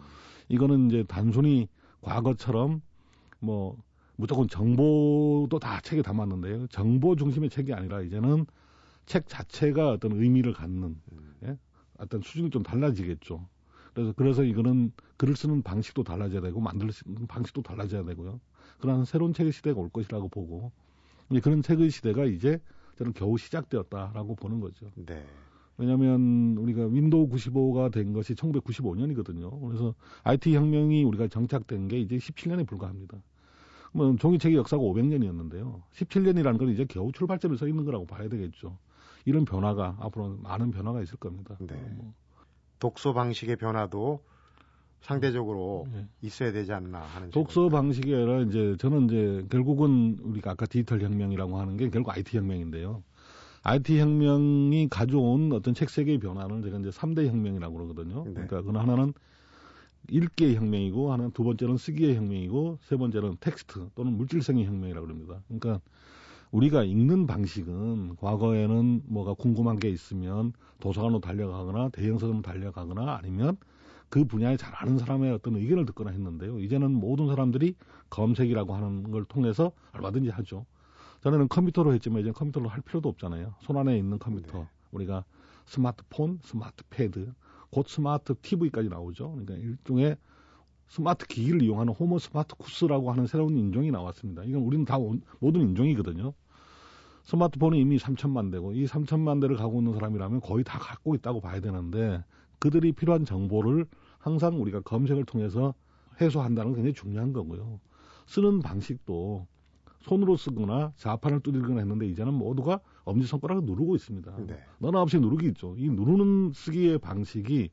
이거는 0.48 0.86
이제 0.86 1.04
단순히 1.08 1.68
과거처럼 2.00 2.80
뭐 3.40 3.76
무조건 4.16 4.48
정보도 4.48 5.58
다 5.60 5.80
책에 5.80 6.02
담았는데요. 6.02 6.68
정보 6.68 7.16
중심의 7.16 7.50
책이 7.50 7.72
아니라 7.72 8.00
이제는 8.02 8.46
책 9.08 9.26
자체가 9.26 9.90
어떤 9.90 10.12
의미를 10.12 10.52
갖는 10.52 11.00
음. 11.12 11.34
예? 11.42 11.58
어떤 11.98 12.20
수준이 12.20 12.50
좀 12.50 12.62
달라지겠죠. 12.62 13.48
그래서 13.94 14.12
그래서 14.14 14.44
이거는 14.44 14.92
글을 15.16 15.34
쓰는 15.34 15.62
방식도 15.62 16.04
달라져야 16.04 16.42
되고 16.42 16.60
만드는 16.60 16.92
방식도 17.26 17.62
달라져야 17.62 18.04
되고요. 18.04 18.38
그런 18.78 19.06
새로운 19.06 19.32
책의 19.32 19.52
시대가 19.52 19.80
올 19.80 19.88
것이라고 19.88 20.28
보고 20.28 20.70
그런 21.42 21.62
책의 21.62 21.90
시대가 21.90 22.26
이제 22.26 22.60
저는 22.98 23.14
겨우 23.14 23.38
시작되었다라고 23.38 24.36
보는 24.36 24.60
거죠. 24.60 24.90
네. 24.94 25.24
왜냐하면 25.78 26.56
우리가 26.58 26.86
윈도우 26.86 27.30
95가 27.30 27.90
된 27.90 28.12
것이 28.12 28.34
1995년이거든요. 28.34 29.68
그래서 29.68 29.94
IT 30.24 30.54
혁명이 30.54 31.04
우리가 31.04 31.28
정착된 31.28 31.88
게 31.88 31.98
이제 31.98 32.18
17년에 32.18 32.66
불과합니다. 32.66 33.16
뭐 33.92 34.14
종이책의 34.16 34.58
역사가 34.58 34.82
500년이었는데요. 34.82 35.80
17년이라는 35.94 36.58
건 36.58 36.68
이제 36.68 36.84
겨우 36.84 37.10
출발점에 37.10 37.56
서 37.56 37.66
있는 37.66 37.84
거라고 37.86 38.04
봐야 38.04 38.28
되겠죠. 38.28 38.76
이런 39.24 39.44
변화가 39.44 39.96
앞으로 40.00 40.36
많은 40.42 40.70
변화가 40.70 41.02
있을 41.02 41.18
겁니다. 41.18 41.56
네. 41.60 41.74
뭐, 41.96 42.12
독서 42.78 43.12
방식의 43.12 43.56
변화도 43.56 44.22
상대적으로 45.00 45.86
예. 45.94 46.06
있어야 46.22 46.52
되지 46.52 46.72
않나 46.72 47.00
하는 47.00 47.30
독서 47.30 47.68
방식이 47.68 48.12
아니라 48.14 48.40
이제 48.40 48.76
저는 48.78 49.06
이제 49.06 49.46
결국은 49.50 50.18
우리가 50.22 50.52
아까 50.52 50.66
디지털 50.66 51.00
혁명이라고 51.02 51.58
하는 51.58 51.76
게 51.76 51.88
결국 51.88 52.10
IT 52.10 52.36
혁명인데요. 52.36 53.02
IT 53.62 53.98
혁명이 53.98 54.88
가져온 54.88 55.52
어떤 55.52 55.74
책 55.74 55.90
세계의 55.90 56.18
변화는 56.18 56.62
제가 56.62 56.78
이제 56.78 56.90
3대 56.90 57.26
혁명이라고 57.26 57.74
그러거든요. 57.74 58.24
네. 58.24 58.32
그러니까 58.32 58.62
그 58.62 58.70
하나는 58.70 59.12
읽기의 60.10 60.56
혁명이고 60.56 61.12
하나는 61.12 61.30
두 61.32 61.44
번째는 61.44 61.76
쓰기의 61.76 62.16
혁명이고 62.16 62.78
세 62.82 62.96
번째는 62.96 63.36
텍스트 63.40 63.90
또는 63.94 64.12
물질성의 64.14 64.64
혁명이라고 64.64 65.06
그럽니다. 65.06 65.42
그러니까 65.48 65.80
우리가 66.50 66.82
읽는 66.82 67.26
방식은 67.26 68.16
과거에는 68.16 69.02
뭐가 69.06 69.34
궁금한 69.34 69.78
게 69.78 69.88
있으면 69.90 70.52
도서관으로 70.80 71.20
달려가거나 71.20 71.90
대형서점으로 71.90 72.42
달려가거나 72.42 73.16
아니면 73.16 73.56
그 74.08 74.24
분야에 74.24 74.56
잘 74.56 74.74
아는 74.74 74.98
사람의 74.98 75.32
어떤 75.32 75.56
의견을 75.56 75.84
듣거나 75.86 76.10
했는데요. 76.10 76.60
이제는 76.60 76.92
모든 76.92 77.26
사람들이 77.26 77.74
검색이라고 78.08 78.74
하는 78.74 79.10
걸 79.10 79.24
통해서 79.24 79.72
얼마든지 79.92 80.30
하죠. 80.30 80.64
전에는 81.20 81.48
컴퓨터로 81.48 81.92
했지만 81.94 82.22
이제 82.22 82.30
컴퓨터로 82.30 82.68
할 82.68 82.80
필요도 82.80 83.08
없잖아요. 83.08 83.54
손 83.60 83.76
안에 83.76 83.98
있는 83.98 84.18
컴퓨터. 84.18 84.60
네. 84.60 84.68
우리가 84.92 85.24
스마트폰, 85.66 86.38
스마트패드, 86.42 87.32
곧 87.70 87.86
스마트 87.88 88.34
TV까지 88.40 88.88
나오죠. 88.88 89.32
그러니까 89.32 89.54
일종의 89.54 90.16
스마트 90.88 91.26
기기를 91.26 91.62
이용하는 91.62 91.92
호모 91.92 92.18
스마트쿠스라고 92.18 93.10
하는 93.12 93.26
새로운 93.26 93.56
인종이 93.56 93.90
나왔습니다. 93.90 94.44
이건 94.44 94.62
우리는 94.62 94.84
다 94.84 94.96
온- 94.98 95.20
모든 95.38 95.60
인종이거든요. 95.62 96.32
스마트폰이 97.24 97.78
이미 97.78 97.98
3천만 97.98 98.50
대고 98.50 98.72
이 98.72 98.86
3천만 98.86 99.40
대를 99.40 99.56
갖고 99.56 99.80
있는 99.80 99.92
사람이라면 99.92 100.40
거의 100.40 100.64
다 100.64 100.78
갖고 100.78 101.14
있다고 101.14 101.40
봐야 101.40 101.60
되는데 101.60 102.24
그들이 102.58 102.92
필요한 102.92 103.24
정보를 103.26 103.86
항상 104.18 104.60
우리가 104.60 104.80
검색을 104.80 105.24
통해서 105.24 105.74
해소한다는 106.20 106.72
게 106.72 106.76
굉장히 106.76 106.94
중요한 106.94 107.32
거고요. 107.34 107.80
쓰는 108.26 108.60
방식도 108.60 109.46
손으로 110.00 110.36
쓰거나 110.36 110.92
자판을 110.96 111.40
두들거나 111.40 111.80
했는데 111.80 112.06
이제는 112.06 112.32
모두가 112.32 112.80
엄지손가락을 113.04 113.64
누르고 113.64 113.94
있습니다. 113.96 114.36
네. 114.46 114.58
너나 114.78 115.02
없이 115.02 115.18
누르기 115.20 115.48
있죠. 115.48 115.74
이 115.76 115.88
누르는 115.90 116.52
쓰기의 116.54 116.98
방식이 116.98 117.70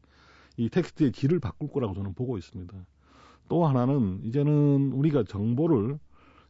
이 0.57 0.69
텍스트의 0.69 1.11
질을 1.13 1.39
바꿀 1.39 1.69
거라고 1.69 1.93
저는 1.93 2.13
보고 2.13 2.37
있습니다. 2.37 2.73
또 3.47 3.65
하나는 3.65 4.19
이제는 4.23 4.91
우리가 4.93 5.23
정보를 5.23 5.99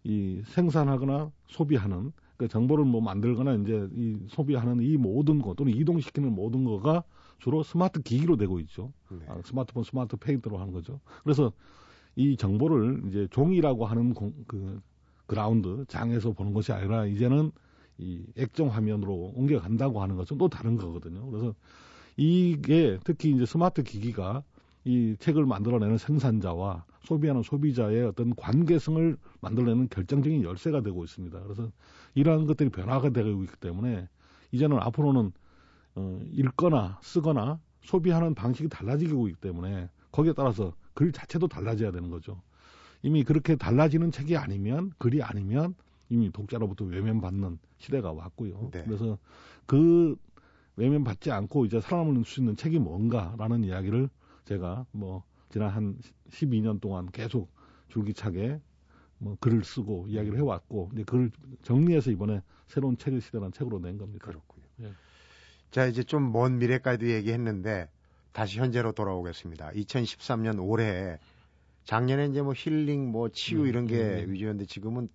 이 0.04 0.42
생산하거나 0.46 1.32
소비하는 1.48 2.12
그 2.38 2.48
정보를 2.48 2.86
뭐 2.86 3.02
만들거나 3.02 3.56
이제 3.56 3.88
이 3.96 4.18
소비하는 4.28 4.82
이 4.82 4.98
모든 4.98 5.42
것 5.42 5.56
또는 5.56 5.74
이동시키는 5.74 6.34
모든 6.34 6.64
거가 6.64 7.04
주로 7.40 7.64
스마트 7.64 8.02
기기로 8.02 8.38
되고 8.38 8.60
있죠. 8.62 8.92
네. 9.10 9.20
아, 9.28 9.40
스마트폰, 9.44 9.84
스마트패드로 9.84 10.58
하는 10.58 10.74
거죠. 10.74 11.00
그래서 11.24 11.52
이 12.16 12.38
정보를 12.38 13.04
이제 13.08 13.28
종이라고 13.32 13.86
하는 13.86 14.14
공, 14.14 14.34
그 14.48 14.82
그라운드 15.28 15.86
장에서 15.88 16.32
보는 16.34 16.54
것이 16.54 16.72
아니라 16.72 17.06
이제는 17.06 17.52
이 17.98 18.24
액정 18.38 18.70
화면으로 18.70 19.34
옮겨간다고 19.36 20.02
하는 20.02 20.16
것은 20.16 20.38
또 20.38 20.48
다른 20.48 20.76
거거든요. 20.76 21.26
그래서 21.30 21.54
이게 22.18 22.98
특히 23.04 23.32
이제 23.32 23.46
스마트 23.46 23.84
기기가 23.84 24.44
이 24.86 25.16
책을 25.20 25.46
만들어내는 25.46 25.98
생산자와 25.98 26.86
소비하는 27.02 27.42
소비자의 27.42 28.06
어떤 28.06 28.36
관계성을 28.36 29.18
만들어내는 29.42 29.90
결정적인 29.90 30.44
열쇠가 30.44 30.82
되고 30.82 31.04
있습니다. 31.04 31.42
그래서 31.42 31.72
이러한 32.14 32.46
것들이 32.46 32.70
변화가 32.70 33.10
되고 33.10 33.44
있기 33.44 33.58
때문에 33.60 34.08
이제는 34.52 34.78
앞으로는 34.78 35.32
어, 35.96 36.20
읽거나 36.32 37.00
쓰거나 37.02 37.60
소비하는 37.82 38.36
방식이 38.36 38.70
달라지고 38.70 39.28
있기 39.30 39.42
때문에 39.42 39.90
거기에 40.12 40.34
따라서 40.34 40.74
글 40.94 41.12
자체도 41.12 41.48
달라져야 41.48 41.92
되는 41.92 42.10
거죠. 42.10 42.42
이미 43.02 43.24
그렇게 43.24 43.56
달라지는 43.56 44.12
책이 44.12 44.38
아니면 44.38 44.92
글이 44.98 45.22
아니면 45.24 45.76
이미 46.10 46.32
독자로부터 46.32 46.86
외면받는 46.86 47.58
시대가 47.78 48.12
왔고요. 48.12 48.70
네. 48.72 48.84
그래서 48.86 49.18
그 49.66 50.16
외면받지 50.76 51.32
않고 51.32 51.66
이제 51.66 51.82
살아남을 51.82 52.24
수 52.26 52.40
있는 52.42 52.56
책이 52.56 52.80
뭔가라는 52.80 53.64
이야기를 53.64 54.10
제가 54.46 54.86
뭐 54.92 55.24
지난 55.50 55.70
한 55.70 55.98
12년 56.30 56.80
동안 56.82 57.10
계속 57.12 57.50
줄기차게 57.90 58.60
뭐 59.18 59.38
글을 59.40 59.64
쓰고 59.64 60.08
이야기를 60.08 60.38
해왔고 60.38 60.92
이제 60.94 61.04
그걸 61.04 61.32
정리해서 61.64 62.12
이번에 62.12 62.42
새로운 62.68 62.98
책의 62.98 63.22
시대라는 63.22 63.52
책으로 63.52 63.80
낸 63.80 63.98
겁니다. 63.98 64.26
그렇군요. 64.26 64.66
예. 64.82 64.92
자, 65.72 65.86
이제 65.86 66.04
좀 66.04 66.32
먼 66.32 66.58
미래까지도 66.60 67.10
얘기했는데 67.12 67.90
다시 68.32 68.60
현재로 68.60 68.92
돌아오겠습니다. 68.92 69.72
2013년 69.72 70.58
올해 70.60 71.20
작년에 71.86 72.26
이제 72.28 72.42
뭐 72.42 72.54
힐링, 72.56 73.12
뭐 73.12 73.30
치유 73.30 73.62
음, 73.62 73.68
이런 73.68 73.88
게 73.88 74.24
음. 74.26 74.32
위주였는데 74.32 74.66
지금은 74.66 75.08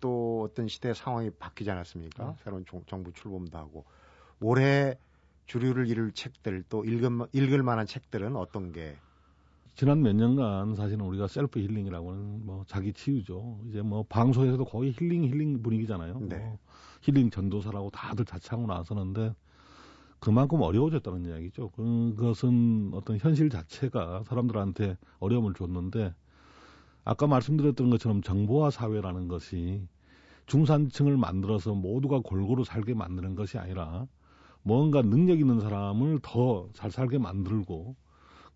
또 0.00 0.42
어떤 0.48 0.68
시대 0.68 0.94
상황이 0.94 1.30
바뀌지 1.30 1.70
않았습니까? 1.70 2.30
음. 2.30 2.34
새로운 2.44 2.64
정, 2.66 2.84
정부 2.86 3.12
출범도 3.12 3.56
하고 3.58 3.84
올해 4.40 4.96
주류를 5.50 5.88
이룰 5.88 6.12
책들 6.12 6.62
또 6.68 6.84
읽을, 6.84 7.26
읽을 7.32 7.64
만한 7.64 7.84
책들은 7.84 8.36
어떤 8.36 8.70
게 8.70 8.96
지난 9.74 10.00
몇 10.00 10.14
년간 10.14 10.76
사실은 10.76 11.04
우리가 11.06 11.26
self 11.26 11.58
healing이라고는 11.58 12.46
뭐 12.46 12.64
자기 12.68 12.92
치유죠. 12.92 13.58
이제 13.68 13.82
뭐 13.82 14.04
방송에서도 14.08 14.64
거의 14.64 14.92
힐링 14.92 15.24
힐링 15.24 15.60
분위기잖아요. 15.60 16.20
네. 16.20 16.38
뭐 16.38 16.58
힐링 17.02 17.30
전도사라고 17.30 17.90
다들 17.90 18.24
자칭하고 18.26 18.72
나서는데 18.72 19.34
그만큼 20.20 20.60
어려워졌다는 20.60 21.24
이야기죠. 21.26 21.70
그- 21.70 22.14
그것은 22.16 22.90
어떤 22.94 23.18
현실 23.18 23.50
자체가 23.50 24.22
사람들한테 24.26 24.98
어려움을 25.18 25.54
줬는데 25.54 26.14
아까 27.04 27.26
말씀드렸던 27.26 27.90
것처럼 27.90 28.22
정보화 28.22 28.70
사회라는 28.70 29.26
것이 29.26 29.84
중산층을 30.46 31.16
만들어서 31.16 31.74
모두가 31.74 32.20
골고루 32.20 32.62
살게 32.64 32.94
만드는 32.94 33.34
것이 33.34 33.58
아니라 33.58 34.06
뭔가 34.62 35.02
능력 35.02 35.40
있는 35.40 35.60
사람을 35.60 36.20
더 36.22 36.68
잘 36.74 36.90
살게 36.90 37.18
만들고 37.18 37.96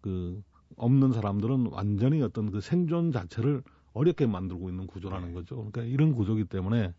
그 0.00 0.42
없는 0.76 1.12
사람들은 1.12 1.68
완전히 1.70 2.20
어떤 2.22 2.50
그 2.50 2.60
생존 2.60 3.12
자체를 3.12 3.62
어렵게 3.92 4.26
만들고 4.26 4.68
있는 4.68 4.86
구조라는 4.86 5.28
네. 5.28 5.34
거죠. 5.34 5.56
그러니까 5.56 5.82
이런 5.82 6.12
구조기 6.14 6.44
때문에 6.44 6.92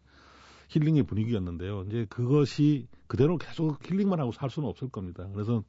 힐링의 0.70 1.04
분위기였는데요. 1.04 1.84
이제 1.88 2.06
그것이 2.10 2.88
그대로 3.08 3.38
계속 3.38 3.80
힐링만 3.88 4.20
하고 4.20 4.32
살 4.32 4.50
수는 4.50 4.68
없을 4.68 4.90
겁니다. 4.90 5.28
그래서 5.34 5.64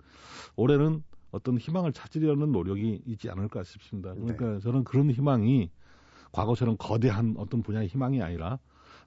올해는 0.55 1.03
어떤 1.33 1.59
희망을 1.59 1.93
찾으려는 1.93 2.53
노력이 2.53 3.03
있지 3.07 3.29
않을까 3.29 3.63
싶습니다. 3.65 4.15
그러니까 4.15 4.59
저는 4.61 4.85
그런 4.85 5.11
희망이 5.11 5.71
과거처럼 6.33 6.77
거대한 6.79 7.35
어떤 7.37 7.63
분야의 7.63 7.89
희망이 7.89 8.23
아니라 8.23 8.59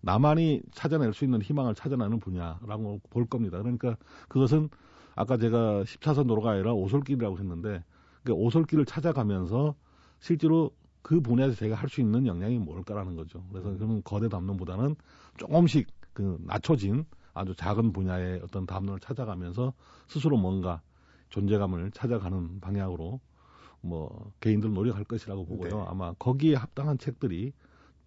나만이 0.01 0.61
찾아낼 0.71 1.13
수 1.13 1.25
있는 1.25 1.41
희망을 1.41 1.75
찾아내는 1.75 2.19
분야라고 2.19 3.01
볼 3.09 3.25
겁니다. 3.25 3.57
그러니까 3.59 3.97
그것은 4.27 4.69
아까 5.15 5.37
제가 5.37 5.83
14선 5.83 6.27
도로가 6.27 6.51
아니라 6.51 6.73
오솔길이라고 6.73 7.37
했는데 7.39 7.83
그 8.23 8.33
오솔길을 8.33 8.85
찾아가면서 8.85 9.75
실제로 10.19 10.71
그 11.01 11.21
분야에서 11.21 11.55
제가 11.55 11.75
할 11.75 11.89
수 11.89 12.01
있는 12.01 12.27
역량이 12.27 12.59
뭘까라는 12.59 13.15
거죠. 13.15 13.43
그래서 13.51 13.77
그는 13.77 14.01
거대 14.03 14.29
담론보다는 14.29 14.95
조금씩 15.37 15.87
그 16.13 16.37
낮춰진 16.41 17.05
아주 17.33 17.55
작은 17.55 17.93
분야의 17.93 18.41
어떤 18.43 18.65
담론을 18.65 18.99
찾아가면서 18.99 19.73
스스로 20.07 20.37
뭔가 20.37 20.81
존재감을 21.29 21.91
찾아가는 21.91 22.59
방향으로 22.59 23.19
뭐 23.81 24.31
개인들 24.41 24.73
노력할 24.73 25.05
것이라고 25.05 25.45
보고요. 25.45 25.77
네. 25.77 25.85
아마 25.87 26.13
거기에 26.13 26.55
합당한 26.55 26.97
책들이 26.97 27.53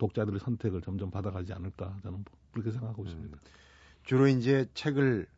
독자들의 0.02 0.40
선택을 0.40 0.82
점점 0.82 1.12
받아가지 1.12 1.52
않을까 1.52 1.96
저는 2.02 2.24
그렇게 2.50 2.72
생각하고 2.72 3.04
있습니다. 3.04 3.36
음, 3.36 3.40
주로 4.02 4.26
이제 4.26 4.66
책을 4.74 5.28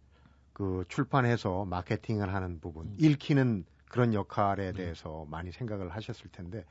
그 0.55 0.87
출판해서 0.89 1.67
마케팅을 1.67 2.33
하는 2.33 2.61
부분, 2.61 2.87
음. 2.87 2.97
읽히는 2.99 3.67
그런 3.91 4.15
역할에 4.15 4.73
네. 4.73 4.73
대해서 4.73 5.27
많이 5.29 5.53
생각을 5.53 5.91
하셨을 5.91 6.31
텐데 6.33 6.65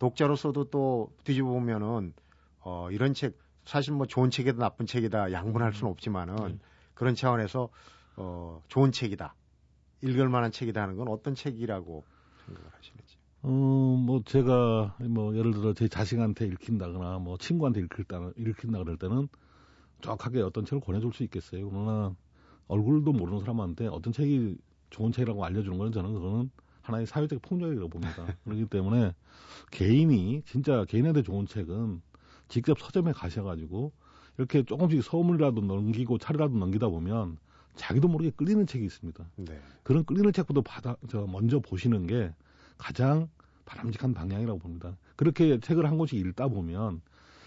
독자로서도 0.00 0.70
또 0.70 1.12
뒤집어 1.22 1.48
보면은 1.50 2.12
어 2.60 2.90
이런 2.90 3.14
책 3.14 3.38
사실 3.64 3.92
뭐 3.92 4.06
좋은 4.06 4.30
책이다 4.30 4.58
나쁜 4.58 4.86
책이다 4.86 5.30
양분할 5.30 5.72
수는 5.72 5.92
없지만은 5.92 6.34
네. 6.48 6.58
그런 6.94 7.14
차원에서 7.14 7.68
어, 8.16 8.60
좋은 8.66 8.90
책이다. 8.90 9.34
읽을 10.02 10.28
만한 10.28 10.50
책이다 10.50 10.82
하는 10.82 10.96
건 10.96 11.06
어떤 11.06 11.36
책이라고 11.36 12.04
생각을 12.46 12.68
하시는지. 12.76 13.11
어, 13.42 13.48
뭐 13.48 14.22
제가 14.24 14.96
뭐 15.08 15.36
예를 15.36 15.52
들어 15.52 15.74
제 15.74 15.88
자식한테 15.88 16.46
읽힌다거나 16.46 17.18
뭐 17.18 17.36
친구한테 17.38 17.80
읽힌다 17.80 18.30
읽힌다 18.36 18.78
그럴 18.78 18.96
때는 18.96 19.28
정확하게 20.00 20.42
어떤 20.42 20.64
책을 20.64 20.80
권해줄 20.80 21.12
수 21.12 21.22
있겠어요. 21.24 21.68
그러나 21.68 22.14
얼굴도 22.68 23.12
모르는 23.12 23.40
사람한테 23.40 23.88
어떤 23.88 24.12
책이 24.12 24.56
좋은 24.90 25.10
책이라고 25.12 25.44
알려주는 25.44 25.76
거는 25.76 25.92
저는 25.92 26.12
그거는 26.12 26.50
하나의 26.82 27.06
사회적 27.06 27.42
폭력이라고 27.42 27.88
봅니다. 27.88 28.26
그렇기 28.44 28.66
때문에 28.66 29.12
개인이 29.70 30.42
진짜 30.46 30.84
개인한테 30.84 31.22
좋은 31.22 31.46
책은 31.46 32.00
직접 32.48 32.78
서점에 32.78 33.12
가셔가지고 33.12 33.92
이렇게 34.38 34.62
조금씩 34.62 35.02
서물이라도 35.02 35.62
넘기고 35.62 36.18
차례라도 36.18 36.56
넘기다 36.56 36.88
보면 36.88 37.38
자기도 37.74 38.08
모르게 38.08 38.30
끌리는 38.30 38.66
책이 38.66 38.84
있습니다. 38.84 39.24
네. 39.36 39.60
그런 39.82 40.04
끌리는 40.04 40.32
책부터 40.32 40.62
받아 40.62 40.96
저 41.08 41.26
먼저 41.26 41.58
보시는 41.60 42.06
게 42.06 42.32
가장 42.82 43.28
바람직한 43.64 44.12
방향이라고 44.12 44.58
봅니다. 44.58 44.96
그렇게 45.14 45.60
책을 45.60 45.86
한 45.86 45.98
권씩 45.98 46.18
읽다 46.18 46.48
보면 46.48 47.00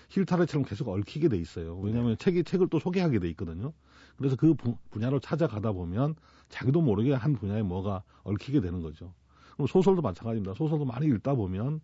힐타레처럼 0.09 0.63
계속 0.65 0.87
얽히게 0.87 1.27
돼 1.27 1.37
있어요. 1.37 1.77
왜냐하면 1.79 2.11
네. 2.11 2.15
책이 2.15 2.45
책을 2.45 2.69
또 2.69 2.79
소개하게 2.79 3.19
돼 3.19 3.29
있거든요. 3.31 3.73
그래서 4.15 4.37
그 4.37 4.53
부, 4.53 4.77
분야로 4.91 5.19
찾아가다 5.19 5.73
보면 5.73 6.15
자기도 6.47 6.81
모르게 6.81 7.13
한 7.13 7.33
분야에 7.33 7.63
뭐가 7.63 8.03
얽히게 8.23 8.61
되는 8.61 8.81
거죠. 8.81 9.13
그럼 9.55 9.67
소설도 9.67 10.01
마찬가지입니다. 10.01 10.53
소설도 10.53 10.85
많이 10.85 11.07
읽다 11.07 11.35
보면 11.35 11.81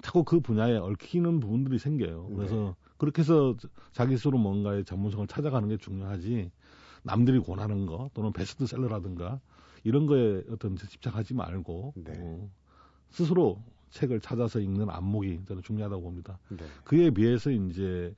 자꾸 0.00 0.22
그 0.22 0.38
분야에 0.38 0.76
얽히는 0.76 1.40
부분들이 1.40 1.80
생겨요. 1.80 2.28
그래서 2.28 2.54
네. 2.54 2.74
그렇게 2.96 3.22
해서 3.22 3.56
자기 3.90 4.16
스스로 4.16 4.38
뭔가의 4.38 4.84
전문성을 4.84 5.26
찾아가는 5.26 5.68
게 5.68 5.76
중요하지 5.78 6.52
남들이 7.02 7.40
권하는 7.40 7.86
거 7.86 8.08
또는 8.14 8.32
베스트셀러라든가 8.32 9.40
이런 9.82 10.06
거에 10.06 10.44
어떤 10.50 10.76
집착하지 10.76 11.34
말고 11.34 11.94
네. 11.96 12.12
어, 12.18 12.50
스스로 13.10 13.58
책을 13.90 14.20
찾아서 14.20 14.60
읽는 14.60 14.90
안목이 14.90 15.40
저는 15.46 15.62
중요하다고 15.62 16.02
봅니다. 16.02 16.38
네. 16.50 16.58
그에 16.84 17.10
비해서 17.10 17.50
이제 17.50 18.14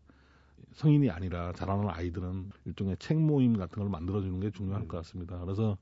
성인이 0.73 1.11
아니라 1.11 1.53
자라는 1.53 1.89
아이들은 1.89 2.51
일종의 2.65 2.97
책 2.99 3.19
모임 3.19 3.57
같은 3.57 3.81
걸 3.83 3.89
만들어주는 3.91 4.41
게 4.41 4.51
중요할 4.51 4.83
음. 4.83 4.89
것 4.89 4.97
같습니다. 4.99 5.39
그래서 5.41 5.77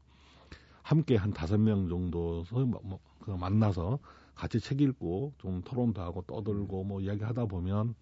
함께 0.82 1.16
한 1.16 1.32
다섯 1.32 1.58
명 1.58 1.88
정도 1.88 2.44
서- 2.44 2.64
뭐- 2.64 2.80
뭐- 2.84 2.98
그 3.20 3.30
만나서 3.32 3.98
같이 4.34 4.60
책 4.60 4.80
읽고 4.80 5.32
좀 5.38 5.60
토론도 5.62 6.00
하고 6.00 6.22
떠들고 6.22 6.84
뭐 6.84 7.00
이야기하다 7.00 7.46
보면 7.46 7.94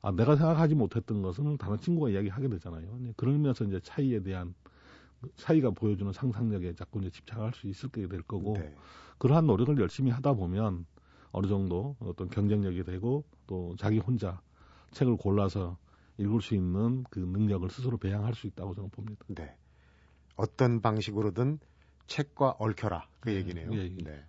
아 0.00 0.10
내가 0.12 0.36
생각하지 0.36 0.74
못했던 0.74 1.22
것은 1.22 1.58
다른 1.58 1.78
친구가 1.78 2.10
이야기하게 2.10 2.48
되잖아요. 2.48 2.98
그러면서 3.16 3.64
이제 3.64 3.80
차이에 3.80 4.20
대한 4.22 4.54
차이가 5.36 5.70
보여주는 5.70 6.10
상상력에 6.12 6.74
자꾸 6.74 7.00
이제 7.00 7.10
집착할 7.10 7.52
수 7.54 7.66
있을 7.68 7.88
게 7.90 8.06
될 8.08 8.22
거고 8.22 8.54
네. 8.58 8.74
그러한 9.22 9.46
노력을 9.46 9.78
열심히 9.78 10.10
하다 10.10 10.32
보면 10.32 10.84
어느 11.30 11.46
정도 11.46 11.94
어떤 12.00 12.28
경쟁력이 12.28 12.82
되고 12.82 13.22
또 13.46 13.76
자기 13.78 13.98
혼자 13.98 14.42
책을 14.90 15.16
골라서 15.16 15.78
읽을 16.18 16.40
수 16.42 16.56
있는 16.56 17.04
그 17.04 17.20
능력을 17.20 17.70
스스로 17.70 17.98
배양할 17.98 18.34
수 18.34 18.48
있다고 18.48 18.74
저는 18.74 18.90
봅니다. 18.90 19.24
네. 19.28 19.54
어떤 20.34 20.80
방식으로든 20.80 21.60
책과 22.08 22.56
얽혀라 22.58 23.06
그 23.20 23.28
네, 23.28 23.36
얘기네요. 23.36 23.72
예, 23.74 23.84
예. 23.84 23.96
네. 24.02 24.24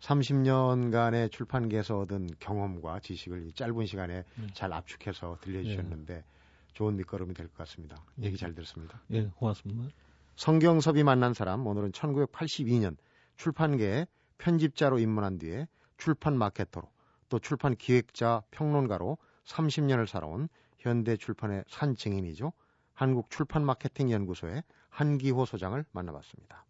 30년간의 0.00 1.30
출판계에서 1.30 1.98
얻은 1.98 2.28
경험과 2.40 3.00
지식을 3.00 3.48
이 3.48 3.52
짧은 3.52 3.84
시간에 3.84 4.24
네. 4.36 4.46
잘 4.54 4.72
압축해서 4.72 5.36
들려주셨는데 5.42 6.24
좋은 6.72 6.96
밑거름이 6.96 7.34
될 7.34 7.48
것 7.48 7.58
같습니다. 7.58 8.02
예. 8.22 8.28
얘기 8.28 8.38
잘 8.38 8.54
들었습니다. 8.54 9.02
예, 9.10 9.26
고맙습니다. 9.36 9.94
성경섭이 10.36 11.02
만난 11.02 11.34
사람 11.34 11.66
오늘은 11.66 11.92
1982년 11.92 12.96
출판계에 13.36 14.06
편집자로 14.38 14.98
입문한 14.98 15.38
뒤에 15.38 15.66
출판 15.96 16.36
마케터로 16.36 16.88
또 17.28 17.38
출판 17.38 17.74
기획자 17.76 18.42
평론가로 18.50 19.18
30년을 19.44 20.06
살아온 20.06 20.48
현대 20.78 21.16
출판의 21.16 21.64
산 21.68 21.96
증인이죠. 21.96 22.52
한국 22.92 23.30
출판 23.30 23.64
마케팅 23.64 24.10
연구소의 24.10 24.62
한기호 24.90 25.44
소장을 25.46 25.84
만나봤습니다. 25.92 26.64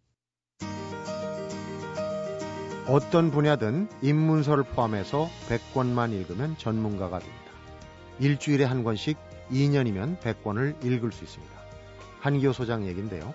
어떤 2.87 3.31
분야든 3.31 3.89
입문서를 4.01 4.63
포함해서 4.63 5.27
100권만 5.49 6.13
읽으면 6.13 6.55
전문가가 6.57 7.19
됩니다. 7.19 7.45
일주일에 8.19 8.63
한 8.63 8.83
권씩 8.83 9.17
2년이면 9.49 10.19
100권을 10.19 10.83
읽을 10.85 11.11
수 11.11 11.23
있습니다. 11.23 11.53
한기호 12.19 12.53
소장 12.53 12.85
얘긴데요. 12.87 13.33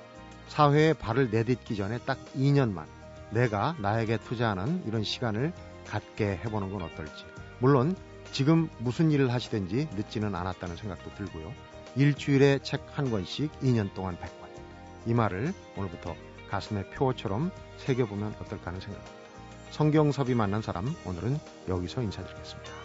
사회에 0.48 0.94
발을 0.94 1.30
내딛기 1.30 1.76
전에 1.76 1.98
딱 1.98 2.18
2년만 2.34 2.86
내가 3.30 3.74
나에게 3.78 4.18
투자하는 4.18 4.84
이런 4.86 5.04
시간을 5.04 5.52
갖게 5.86 6.40
해보는 6.44 6.70
건 6.72 6.82
어떨지. 6.82 7.24
물론 7.58 7.96
지금 8.32 8.68
무슨 8.78 9.10
일을 9.10 9.32
하시든지 9.32 9.88
늦지는 9.94 10.34
않았다는 10.34 10.76
생각도 10.76 11.14
들고요. 11.14 11.52
일주일에 11.96 12.60
책 12.62 12.80
한 12.92 13.10
권씩 13.10 13.50
2년 13.60 13.92
동안 13.94 14.16
100권. 14.16 14.50
이 15.06 15.14
말을 15.14 15.52
오늘부터 15.76 16.14
가슴에 16.50 16.88
표어처럼 16.90 17.50
새겨보면 17.78 18.34
어떨까 18.40 18.66
하는 18.68 18.80
생각입니다. 18.80 19.20
성경섭이 19.70 20.34
만난 20.34 20.62
사람 20.62 20.94
오늘은 21.06 21.38
여기서 21.68 22.02
인사드리겠습니다. 22.02 22.79